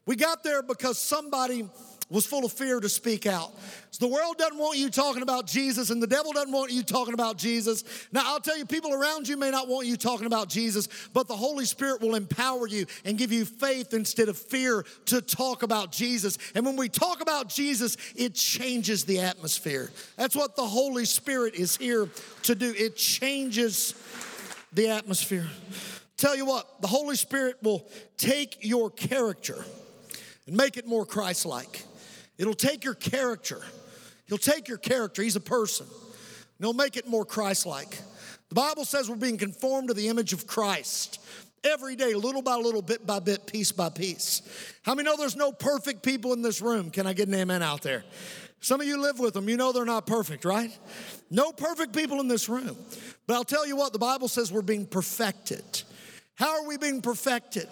We 0.06 0.16
got 0.16 0.44
there 0.44 0.62
because 0.62 0.98
somebody 0.98 1.68
was 2.08 2.24
full 2.24 2.44
of 2.44 2.52
fear 2.52 2.78
to 2.78 2.88
speak 2.88 3.26
out. 3.26 3.50
So 3.90 4.06
the 4.06 4.12
world 4.12 4.38
doesn't 4.38 4.58
want 4.58 4.78
you 4.78 4.90
talking 4.90 5.22
about 5.22 5.46
Jesus, 5.46 5.90
and 5.90 6.00
the 6.00 6.06
devil 6.06 6.32
doesn't 6.32 6.52
want 6.52 6.70
you 6.70 6.84
talking 6.84 7.14
about 7.14 7.36
Jesus. 7.36 7.82
Now, 8.12 8.22
I'll 8.26 8.40
tell 8.40 8.56
you, 8.56 8.64
people 8.64 8.94
around 8.94 9.26
you 9.26 9.36
may 9.36 9.50
not 9.50 9.66
want 9.66 9.88
you 9.88 9.96
talking 9.96 10.26
about 10.26 10.48
Jesus, 10.48 10.88
but 11.12 11.26
the 11.26 11.34
Holy 11.34 11.64
Spirit 11.64 12.00
will 12.00 12.14
empower 12.14 12.68
you 12.68 12.86
and 13.04 13.18
give 13.18 13.32
you 13.32 13.44
faith 13.44 13.92
instead 13.92 14.28
of 14.28 14.38
fear 14.38 14.84
to 15.06 15.20
talk 15.20 15.64
about 15.64 15.90
Jesus. 15.90 16.38
And 16.54 16.64
when 16.64 16.76
we 16.76 16.88
talk 16.88 17.20
about 17.20 17.48
Jesus, 17.48 17.96
it 18.14 18.34
changes 18.34 19.04
the 19.04 19.18
atmosphere. 19.20 19.90
That's 20.16 20.36
what 20.36 20.54
the 20.54 20.66
Holy 20.66 21.06
Spirit 21.06 21.54
is 21.54 21.76
here 21.76 22.08
to 22.44 22.54
do, 22.54 22.72
it 22.76 22.96
changes 22.96 23.94
the 24.72 24.90
atmosphere. 24.90 25.48
Tell 26.16 26.36
you 26.36 26.46
what, 26.46 26.80
the 26.80 26.88
Holy 26.88 27.16
Spirit 27.16 27.56
will 27.62 27.86
take 28.16 28.58
your 28.60 28.90
character 28.90 29.64
and 30.46 30.56
make 30.56 30.76
it 30.76 30.87
more 30.87 31.06
Christ 31.06 31.46
like. 31.46 31.85
It'll 32.38 32.54
take 32.54 32.85
your 32.85 32.94
character. 32.94 33.61
He'll 34.26 34.38
take 34.38 34.68
your 34.68 34.78
character. 34.78 35.22
He's 35.22 35.37
a 35.37 35.40
person. 35.40 35.87
And 35.88 36.66
he'll 36.66 36.72
make 36.72 36.96
it 36.96 37.06
more 37.06 37.24
Christ 37.24 37.66
like. 37.66 37.98
The 38.48 38.54
Bible 38.54 38.85
says 38.85 39.09
we're 39.09 39.16
being 39.16 39.38
conformed 39.38 39.88
to 39.88 39.94
the 39.94 40.09
image 40.09 40.32
of 40.32 40.46
Christ 40.46 41.20
every 41.64 41.96
day, 41.96 42.14
little 42.14 42.42
by 42.42 42.56
little, 42.56 42.82
bit 42.82 43.06
by 43.06 43.18
bit, 43.18 43.46
piece 43.46 43.72
by 43.72 43.88
piece. 43.88 44.42
How 44.82 44.94
many 44.94 45.09
know 45.09 45.16
there's 45.16 45.37
no 45.37 45.52
perfect 45.52 46.02
people 46.02 46.32
in 46.32 46.42
this 46.42 46.61
room? 46.61 46.90
Can 46.90 47.06
I 47.06 47.12
get 47.12 47.28
an 47.28 47.35
amen 47.35 47.62
out 47.62 47.82
there? 47.82 48.04
Some 48.61 48.80
of 48.80 48.87
you 48.87 49.00
live 49.00 49.18
with 49.18 49.35
them, 49.35 49.48
you 49.48 49.56
know 49.56 49.72
they're 49.72 49.85
not 49.85 50.06
perfect, 50.06 50.44
right? 50.44 50.76
No 51.30 51.52
perfect 51.52 51.94
people 51.94 52.20
in 52.20 52.28
this 52.28 52.48
room. 52.48 52.76
But 53.26 53.35
I'll 53.35 53.44
tell 53.44 53.66
you 53.66 53.76
what, 53.76 53.92
the 53.92 53.98
Bible 53.98 54.28
says 54.28 54.52
we're 54.52 54.62
being 54.62 54.87
perfected. 54.87 55.82
How 56.37 56.62
are 56.62 56.66
we 56.66 56.78
being 56.78 57.02
perfected? 57.02 57.68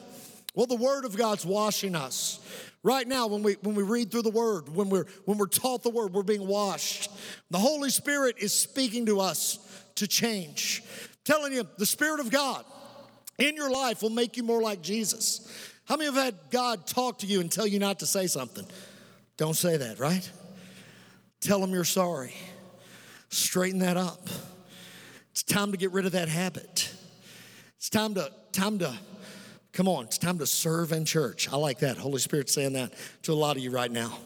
Well, 0.55 0.67
the 0.67 0.77
Word 0.77 1.05
of 1.05 1.17
God's 1.17 1.45
washing 1.45 1.97
us. 1.97 2.39
Right 2.83 3.09
now, 3.09 3.27
when 3.27 3.43
we 3.43 3.55
when 3.63 3.75
we 3.75 3.83
read 3.83 4.11
through 4.11 4.23
the 4.23 4.31
Word, 4.31 4.69
when 4.69 4.89
we're 4.89 5.07
when 5.25 5.39
we're 5.39 5.47
taught 5.47 5.83
the 5.83 5.91
Word, 5.91 6.13
we're 6.13 6.23
being 6.23 6.47
washed. 6.47 7.11
The 7.51 7.59
Holy 7.59 7.91
Spirit 7.91 8.37
is 8.39 8.53
speaking 8.53 9.07
to 9.07 9.21
us 9.21 9.59
to 9.97 10.07
change. 10.07 10.83
I'm 10.85 11.09
telling 11.25 11.53
you, 11.53 11.67
the 11.79 11.87
Spirit 11.87 12.21
of 12.21 12.31
God 12.31 12.65
in 13.39 13.57
your 13.57 13.71
life 13.71 14.03
will 14.03 14.11
make 14.11 14.37
you 14.37 14.43
more 14.43 14.63
like 14.63 14.83
Jesus. 14.83 15.49
How 15.87 15.97
many 15.97 16.07
have 16.07 16.23
had 16.23 16.35
God 16.51 16.87
talk 16.87 17.19
to 17.19 17.27
you 17.27 17.41
and 17.41 17.51
tell 17.51 17.67
you 17.67 17.79
not 17.79 17.99
to 17.99 18.07
say 18.07 18.27
something? 18.27 18.67
Don't 19.37 19.55
say 19.55 19.77
that, 19.77 19.99
right? 19.99 20.31
Tell 21.41 21.61
them 21.61 21.73
you're 21.73 21.85
sorry. 21.85 22.35
Straighten 23.29 23.81
that 23.81 23.97
up. 23.97 24.29
It's 25.33 25.43
time 25.43 25.73
to 25.73 25.77
get 25.77 25.91
rid 25.93 26.07
of 26.07 26.13
that 26.13 26.29
habit. 26.29 26.93
It's 27.77 27.91
time 27.91 28.15
to 28.15 28.31
time 28.53 28.79
to 28.79 28.95
Come 29.75 29.89
on, 29.89 30.05
it's 30.05 30.19
time 30.19 30.39
to 30.39 30.47
serve 30.47 30.93
in 30.93 31.05
church. 31.05 31.53
I 31.53 31.57
like 31.57 31.81
that. 31.81 31.99
Holy 31.99 32.21
Spirit 32.21 32.49
saying 32.49 32.75
that 32.75 32.93
to 33.23 33.33
a 33.33 33.35
lot 33.35 33.57
of 33.57 33.63
you 33.63 33.73
right 33.73 33.91
now. 33.91 34.17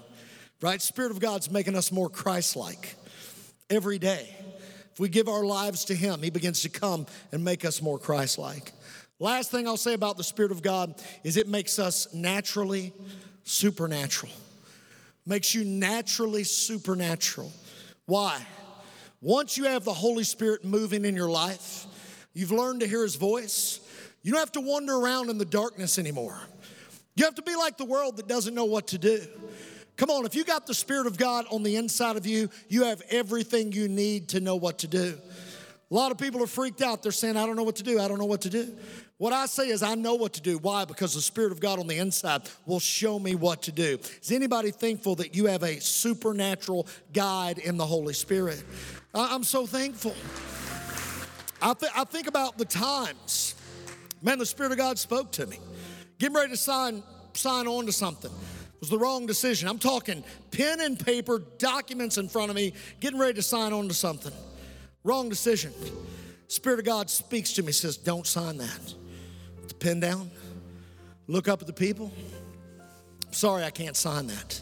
Right? 0.61 0.81
Spirit 0.83 1.11
of 1.11 1.21
God's 1.21 1.51
making 1.51 1.75
us 1.75 1.91
more 1.91 2.11
Christ 2.11 2.55
like 2.55 2.95
every 3.71 3.99
day. 3.99 4.29
If 4.93 5.01
we 5.01 5.09
give 5.09 5.27
our 5.27 5.45
lives 5.45 5.87
to 5.87 5.95
Him, 5.95 6.21
He 6.23 6.29
begins 6.29 6.61
to 6.63 6.69
come 6.69 7.07
and 7.33 7.43
make 7.43 7.65
us 7.65 7.81
more 7.81 7.99
Christ 7.99 8.37
like. 8.37 8.73
Last 9.21 9.51
thing 9.51 9.67
I'll 9.67 9.79
say 9.79 9.95
about 9.95 10.19
the 10.19 10.25
Spirit 10.25 10.53
of 10.53 10.61
God 10.61 10.95
is 11.25 11.39
it 11.39 11.49
makes 11.49 11.79
us 11.79 12.13
naturally 12.13 12.93
supernatural. 13.45 14.33
Makes 15.25 15.55
you 15.55 15.65
naturally 15.65 16.45
supernatural. 16.45 17.51
Why? 18.05 18.39
Once 19.23 19.57
you 19.57 19.65
have 19.65 19.85
the 19.85 19.95
Holy 19.95 20.25
Spirit 20.25 20.63
moving 20.63 21.07
in 21.07 21.17
your 21.17 21.31
life, 21.31 21.87
you've 22.35 22.53
learned 22.53 22.81
to 22.81 22.87
hear 22.87 23.03
His 23.03 23.17
voice, 23.17 23.81
you 24.23 24.33
don't 24.33 24.41
have 24.41 24.53
to 24.53 24.61
wander 24.61 24.95
around 24.95 25.31
in 25.31 25.39
the 25.39 25.45
darkness 25.45 25.99
anymore. 25.99 26.39
You 27.17 27.25
have 27.25 27.35
to 27.37 27.43
be 27.43 27.57
like 27.57 27.77
the 27.77 27.85
world 27.85 28.17
that 28.19 28.29
doesn't 28.29 28.55
know 28.55 28.67
what 28.67 28.89
to 28.89 28.99
do. 28.99 29.21
Come 29.97 30.11
on, 30.11 30.25
if 30.25 30.37
you 30.37 30.45
got 30.45 30.67
the 30.67 30.75
Spirit 30.75 31.09
of 31.09 31.19
God 31.19 31.45
on 31.51 31.65
the 31.65 31.75
inside 31.75 32.17
of 32.17 32.25
you, 32.27 32.49
you 32.69 32.85
have 32.85 33.03
everything 33.11 33.73
you 33.73 33.89
need 33.89 34.29
to 34.29 34.41
know 34.41 34.55
what 34.55 34.79
to 34.79 34.87
do. 34.87 35.19
A 35.91 35.95
lot 35.95 36.13
of 36.13 36.19
people 36.19 36.43
are 36.43 36.47
freaked 36.47 36.83
out. 36.83 37.03
They're 37.03 37.11
saying, 37.11 37.37
I 37.37 37.47
don't 37.47 37.57
know 37.57 37.63
what 37.63 37.77
to 37.77 37.83
do. 37.83 37.99
I 37.99 38.07
don't 38.07 38.19
know 38.19 38.27
what 38.27 38.43
to 38.43 38.51
do. 38.51 38.77
What 39.17 39.33
I 39.33 39.47
say 39.47 39.69
is, 39.69 39.83
I 39.83 39.97
know 39.97 40.15
what 40.15 40.35
to 40.35 40.41
do. 40.41 40.59
Why? 40.59 40.85
Because 40.85 41.15
the 41.15 41.21
Spirit 41.21 41.51
of 41.51 41.59
God 41.59 41.81
on 41.81 41.89
the 41.89 41.99
inside 41.99 42.43
will 42.67 42.79
show 42.79 43.19
me 43.19 43.35
what 43.35 43.63
to 43.63 43.73
do. 43.73 43.99
Is 44.23 44.31
anybody 44.31 44.71
thankful 44.71 45.17
that 45.17 45.35
you 45.35 45.47
have 45.47 45.65
a 45.65 45.81
supernatural 45.81 46.87
guide 47.13 47.59
in 47.59 47.77
the 47.77 47.87
Holy 47.87 48.15
Spirit? 48.15 48.63
I'm 49.13 49.43
so 49.43 49.67
thankful. 49.67 50.15
I, 51.61 51.75
th- 51.75 51.91
I 51.97 52.05
think 52.05 52.29
about 52.29 52.59
the 52.59 52.65
times 52.65 53.57
Man, 54.23 54.39
the 54.39 54.47
Spirit 54.47 54.73
of 54.73 54.79
God 54.79 54.99
spoke 54.99 55.33
to 55.33 55.47
me. 55.47 55.59
Getting 56.19 56.37
ready 56.37 56.51
to 56.51 56.57
sign, 56.57 57.03
sign 57.35 57.69
on 57.69 57.87
to 57.87 57.93
something 57.93 58.31
It 58.31 58.81
was 58.81 58.91
the 58.91 58.99
wrong 58.99 59.27
decision. 59.27 59.69
I'm 59.69 59.79
talking 59.79 60.25
pen 60.51 60.81
and 60.81 60.99
paper, 60.99 61.43
documents 61.59 62.19
in 62.19 62.29
front 62.29 62.51
of 62.51 62.57
me, 62.57 62.75
getting 63.01 63.19
ready 63.19 63.35
to 63.35 63.43
sign 63.43 63.73
on 63.73 63.89
to 63.89 63.95
something. 63.95 64.33
Wrong 65.05 65.29
decision. 65.29 65.73
Spirit 66.49 66.81
of 66.81 66.85
God 66.85 67.11
speaks 67.11 67.53
to 67.55 67.63
me, 67.63 67.73
says, 67.73 67.97
Don't 67.97 68.27
sign 68.27 68.57
that. 68.59 68.95
Put 69.61 69.69
the 69.69 69.75
pen 69.75 70.01
down, 70.01 70.31
look 71.27 71.47
up 71.47 71.61
at 71.61 71.67
the 71.67 71.73
people. 71.73 72.13
sorry, 73.31 73.63
I 73.63 73.71
can't 73.71 73.97
sign 73.97 74.27
that. 74.29 74.61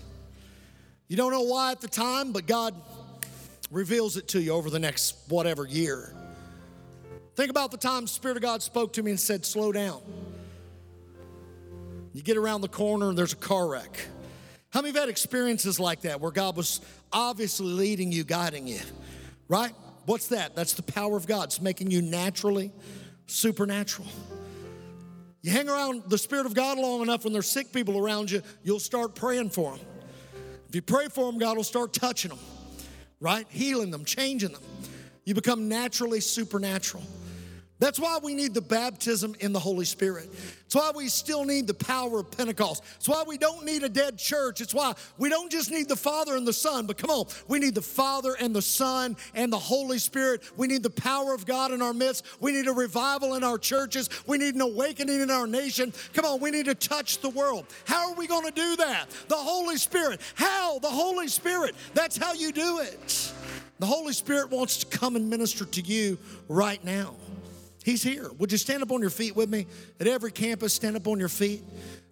You 1.08 1.16
don't 1.16 1.30
know 1.30 1.42
why 1.42 1.70
at 1.70 1.80
the 1.80 1.88
time, 1.88 2.32
but 2.32 2.46
God 2.46 2.74
reveals 3.70 4.16
it 4.16 4.28
to 4.28 4.40
you 4.40 4.52
over 4.52 4.70
the 4.70 4.78
next 4.78 5.14
whatever 5.28 5.66
year. 5.66 6.12
Think 7.36 7.50
about 7.50 7.70
the 7.70 7.76
time 7.76 8.02
the 8.02 8.08
Spirit 8.08 8.38
of 8.38 8.42
God 8.42 8.62
spoke 8.62 8.94
to 8.94 9.02
me 9.02 9.10
and 9.10 9.20
said, 9.20 9.44
Slow 9.44 9.70
down. 9.70 10.00
You 12.14 12.22
get 12.22 12.38
around 12.38 12.62
the 12.62 12.68
corner 12.68 13.10
and 13.10 13.18
there's 13.18 13.34
a 13.34 13.36
car 13.36 13.68
wreck. 13.68 14.08
How 14.70 14.80
many 14.80 14.88
of 14.88 14.94
you 14.94 15.00
had 15.02 15.10
experiences 15.10 15.78
like 15.78 16.00
that 16.02 16.18
where 16.18 16.30
God 16.30 16.56
was 16.56 16.80
obviously 17.12 17.66
leading 17.66 18.10
you, 18.10 18.24
guiding 18.24 18.66
you? 18.66 18.80
Right? 19.48 19.72
What's 20.06 20.28
that? 20.28 20.56
That's 20.56 20.72
the 20.72 20.82
power 20.82 21.14
of 21.14 21.26
God. 21.26 21.44
It's 21.44 21.60
making 21.60 21.90
you 21.90 22.00
naturally 22.00 22.72
supernatural. 23.26 24.08
You 25.42 25.50
hang 25.50 25.68
around 25.68 26.04
the 26.08 26.18
Spirit 26.18 26.46
of 26.46 26.54
God 26.54 26.78
long 26.78 27.02
enough 27.02 27.24
when 27.24 27.34
there's 27.34 27.50
sick 27.50 27.70
people 27.70 27.98
around 27.98 28.30
you, 28.30 28.42
you'll 28.62 28.80
start 28.80 29.14
praying 29.14 29.50
for 29.50 29.76
them. 29.76 29.86
If 30.70 30.74
you 30.74 30.82
pray 30.82 31.08
for 31.08 31.30
them, 31.30 31.38
God 31.38 31.58
will 31.58 31.64
start 31.64 31.92
touching 31.92 32.30
them, 32.30 32.40
right? 33.20 33.46
Healing 33.50 33.90
them, 33.90 34.06
changing 34.06 34.52
them. 34.52 34.62
You 35.24 35.34
become 35.34 35.68
naturally 35.68 36.20
supernatural. 36.20 37.04
That's 37.78 38.00
why 38.00 38.18
we 38.22 38.34
need 38.34 38.54
the 38.54 38.62
baptism 38.62 39.34
in 39.40 39.52
the 39.52 39.58
Holy 39.58 39.84
Spirit. 39.84 40.30
It's 40.64 40.74
why 40.74 40.92
we 40.94 41.08
still 41.08 41.44
need 41.44 41.66
the 41.66 41.74
power 41.74 42.20
of 42.20 42.30
Pentecost. 42.30 42.82
It's 42.96 43.08
why 43.08 43.22
we 43.26 43.36
don't 43.36 43.66
need 43.66 43.82
a 43.82 43.88
dead 43.88 44.16
church. 44.16 44.62
It's 44.62 44.72
why 44.72 44.94
we 45.18 45.28
don't 45.28 45.52
just 45.52 45.70
need 45.70 45.86
the 45.86 45.96
Father 45.96 46.36
and 46.36 46.48
the 46.48 46.54
Son, 46.54 46.86
but 46.86 46.96
come 46.96 47.10
on, 47.10 47.26
we 47.48 47.58
need 47.58 47.74
the 47.74 47.82
Father 47.82 48.34
and 48.40 48.56
the 48.56 48.62
Son 48.62 49.14
and 49.34 49.52
the 49.52 49.58
Holy 49.58 49.98
Spirit. 49.98 50.42
We 50.56 50.66
need 50.68 50.82
the 50.82 50.90
power 50.90 51.34
of 51.34 51.44
God 51.44 51.70
in 51.70 51.82
our 51.82 51.92
midst. 51.92 52.24
We 52.40 52.52
need 52.52 52.66
a 52.66 52.72
revival 52.72 53.34
in 53.34 53.44
our 53.44 53.58
churches. 53.58 54.08
We 54.26 54.38
need 54.38 54.54
an 54.54 54.62
awakening 54.62 55.20
in 55.20 55.30
our 55.30 55.46
nation. 55.46 55.92
Come 56.14 56.24
on, 56.24 56.40
we 56.40 56.50
need 56.50 56.66
to 56.66 56.74
touch 56.74 57.18
the 57.20 57.30
world. 57.30 57.66
How 57.84 58.10
are 58.10 58.14
we 58.14 58.26
going 58.26 58.46
to 58.46 58.52
do 58.52 58.76
that? 58.76 59.10
The 59.28 59.36
Holy 59.36 59.76
Spirit. 59.76 60.20
How? 60.34 60.78
The 60.78 60.88
Holy 60.88 61.28
Spirit. 61.28 61.74
That's 61.92 62.16
how 62.16 62.32
you 62.32 62.52
do 62.52 62.80
it. 62.80 63.32
The 63.78 63.86
Holy 63.86 64.14
Spirit 64.14 64.50
wants 64.50 64.78
to 64.78 64.86
come 64.86 65.16
and 65.16 65.28
minister 65.28 65.66
to 65.66 65.80
you 65.82 66.16
right 66.48 66.82
now. 66.82 67.14
He's 67.86 68.02
here. 68.02 68.28
Would 68.38 68.50
you 68.50 68.58
stand 68.58 68.82
up 68.82 68.90
on 68.90 69.00
your 69.00 69.10
feet 69.10 69.36
with 69.36 69.48
me? 69.48 69.68
At 70.00 70.08
every 70.08 70.32
campus, 70.32 70.74
stand 70.74 70.96
up 70.96 71.06
on 71.06 71.20
your 71.20 71.28
feet. 71.28 71.62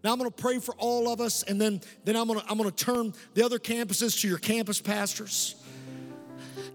Now 0.04 0.12
I'm 0.12 0.20
going 0.20 0.30
to 0.30 0.37
pray 0.37 0.60
for 0.60 0.72
all 0.78 1.12
of 1.12 1.20
us, 1.20 1.42
and 1.42 1.60
then, 1.60 1.80
then 2.04 2.14
I'm 2.14 2.28
going 2.28 2.38
to 2.38 2.46
I'm 2.48 2.56
going 2.56 2.70
to 2.70 2.76
turn 2.76 3.12
the 3.34 3.44
other 3.44 3.58
campuses 3.58 4.20
to 4.20 4.28
your 4.28 4.38
campus 4.38 4.80
pastors. 4.80 5.56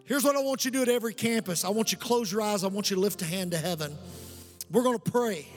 Here's 0.04 0.26
what 0.26 0.36
I 0.36 0.42
want 0.42 0.66
you 0.66 0.72
to 0.72 0.78
do 0.80 0.82
at 0.82 0.90
every 0.90 1.14
campus. 1.14 1.64
I 1.64 1.70
want 1.70 1.94
you 1.94 1.98
to 1.98 2.04
close 2.04 2.30
your 2.30 2.42
eyes. 2.42 2.66
I 2.66 2.68
want 2.68 2.90
you 2.90 2.98
to 2.98 3.02
lift 3.02 3.22
a 3.22 3.26
hand 3.26 3.52
to 3.52 3.58
heaven. 3.58 3.98
We're 4.70 4.84
going 4.84 5.00
to 5.00 5.12
pray. 5.12 5.48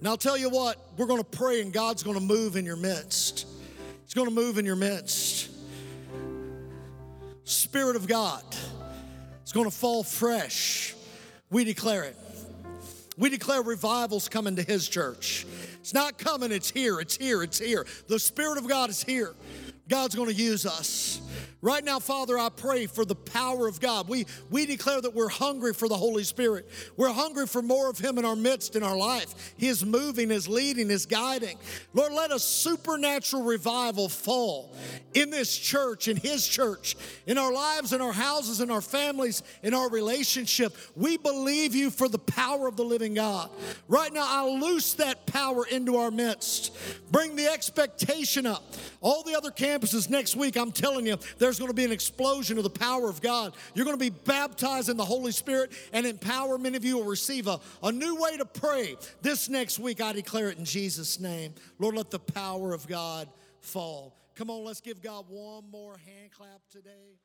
Now 0.00 0.12
I'll 0.12 0.16
tell 0.16 0.38
you 0.38 0.48
what, 0.48 0.78
we're 0.96 1.08
going 1.08 1.22
to 1.22 1.28
pray 1.38 1.60
and 1.60 1.74
God's 1.74 2.02
going 2.02 2.18
to 2.18 2.24
move 2.24 2.56
in 2.56 2.64
your 2.64 2.76
midst. 2.76 3.46
He's 4.04 4.14
going 4.14 4.28
to 4.28 4.34
move 4.34 4.56
in 4.56 4.64
your 4.64 4.76
midst. 4.76 5.50
Spirit 7.44 7.96
of 7.96 8.08
God 8.08 8.44
is 9.44 9.52
going 9.52 9.68
to 9.68 9.76
fall 9.76 10.02
fresh 10.02 10.94
we 11.50 11.64
declare 11.64 12.04
it. 12.04 12.16
We 13.16 13.30
declare 13.30 13.62
revivals 13.62 14.28
coming 14.28 14.56
to 14.56 14.62
His 14.62 14.88
church. 14.88 15.46
It's 15.80 15.94
not 15.94 16.18
coming, 16.18 16.52
it's 16.52 16.70
here, 16.70 17.00
it's 17.00 17.16
here, 17.16 17.42
it's 17.42 17.58
here. 17.58 17.86
The 18.06 18.18
Spirit 18.18 18.58
of 18.58 18.68
God 18.68 18.90
is 18.90 19.02
here. 19.02 19.34
God's 19.88 20.14
going 20.14 20.28
to 20.28 20.34
use 20.34 20.66
us. 20.66 21.20
Right 21.60 21.84
now, 21.84 21.98
Father, 21.98 22.38
I 22.38 22.50
pray 22.50 22.86
for 22.86 23.04
the 23.04 23.16
power 23.16 23.66
of 23.66 23.80
God. 23.80 24.08
We, 24.08 24.26
we 24.50 24.64
declare 24.64 25.00
that 25.00 25.14
we're 25.14 25.28
hungry 25.28 25.74
for 25.74 25.88
the 25.88 25.96
Holy 25.96 26.22
Spirit. 26.22 26.68
We're 26.96 27.12
hungry 27.12 27.46
for 27.46 27.62
more 27.62 27.90
of 27.90 27.98
Him 27.98 28.16
in 28.16 28.24
our 28.24 28.36
midst, 28.36 28.76
in 28.76 28.84
our 28.84 28.96
life. 28.96 29.54
He 29.56 29.66
is 29.66 29.84
moving, 29.84 30.30
is 30.30 30.48
leading, 30.48 30.90
is 30.90 31.04
guiding. 31.04 31.58
Lord, 31.94 32.12
let 32.12 32.30
a 32.30 32.38
supernatural 32.38 33.42
revival 33.42 34.08
fall 34.08 34.72
in 35.14 35.30
this 35.30 35.56
church, 35.56 36.06
in 36.06 36.16
His 36.16 36.46
church, 36.46 36.96
in 37.26 37.38
our 37.38 37.52
lives, 37.52 37.92
in 37.92 38.00
our 38.00 38.12
houses, 38.12 38.60
in 38.60 38.70
our 38.70 38.80
families, 38.80 39.42
in 39.62 39.74
our 39.74 39.90
relationship. 39.90 40.76
We 40.94 41.16
believe 41.16 41.74
you 41.74 41.90
for 41.90 42.08
the 42.08 42.18
power 42.18 42.68
of 42.68 42.76
the 42.76 42.84
living 42.84 43.14
God. 43.14 43.50
Right 43.88 44.12
now, 44.12 44.26
I 44.26 44.48
loose 44.48 44.94
that 44.94 45.26
power 45.26 45.66
into 45.66 45.96
our 45.96 46.12
midst. 46.12 46.76
Bring 47.10 47.34
the 47.34 47.46
expectation 47.46 48.46
up. 48.46 48.62
All 49.00 49.22
the 49.22 49.36
other 49.36 49.50
campuses 49.50 50.08
next 50.08 50.36
week, 50.36 50.56
I'm 50.56 50.72
telling 50.72 51.06
you, 51.06 51.18
there's 51.38 51.58
going 51.58 51.70
to 51.70 51.74
be 51.74 51.84
an 51.84 51.92
explosion 51.92 52.56
of 52.56 52.64
the 52.64 52.70
power 52.70 53.08
of 53.08 53.20
God. 53.20 53.54
You're 53.74 53.84
going 53.84 53.98
to 53.98 54.02
be 54.02 54.10
baptized 54.10 54.88
in 54.88 54.96
the 54.96 55.04
Holy 55.04 55.32
Spirit 55.32 55.72
and 55.92 56.06
empower. 56.06 56.56
Many 56.58 56.76
of 56.76 56.84
you 56.84 56.96
will 56.96 57.04
receive 57.04 57.46
a, 57.46 57.60
a 57.82 57.92
new 57.92 58.20
way 58.20 58.36
to 58.36 58.44
pray. 58.44 58.96
This 59.20 59.48
next 59.48 59.78
week, 59.78 60.00
I 60.00 60.12
declare 60.12 60.50
it 60.50 60.58
in 60.58 60.64
Jesus' 60.64 61.20
name. 61.20 61.54
Lord, 61.78 61.94
let 61.96 62.10
the 62.10 62.18
power 62.18 62.72
of 62.72 62.86
God 62.86 63.28
fall. 63.60 64.16
Come 64.34 64.50
on, 64.50 64.64
let's 64.64 64.80
give 64.80 65.02
God 65.02 65.24
one 65.28 65.68
more 65.70 65.98
hand 65.98 66.30
clap 66.30 66.60
today. 66.70 67.18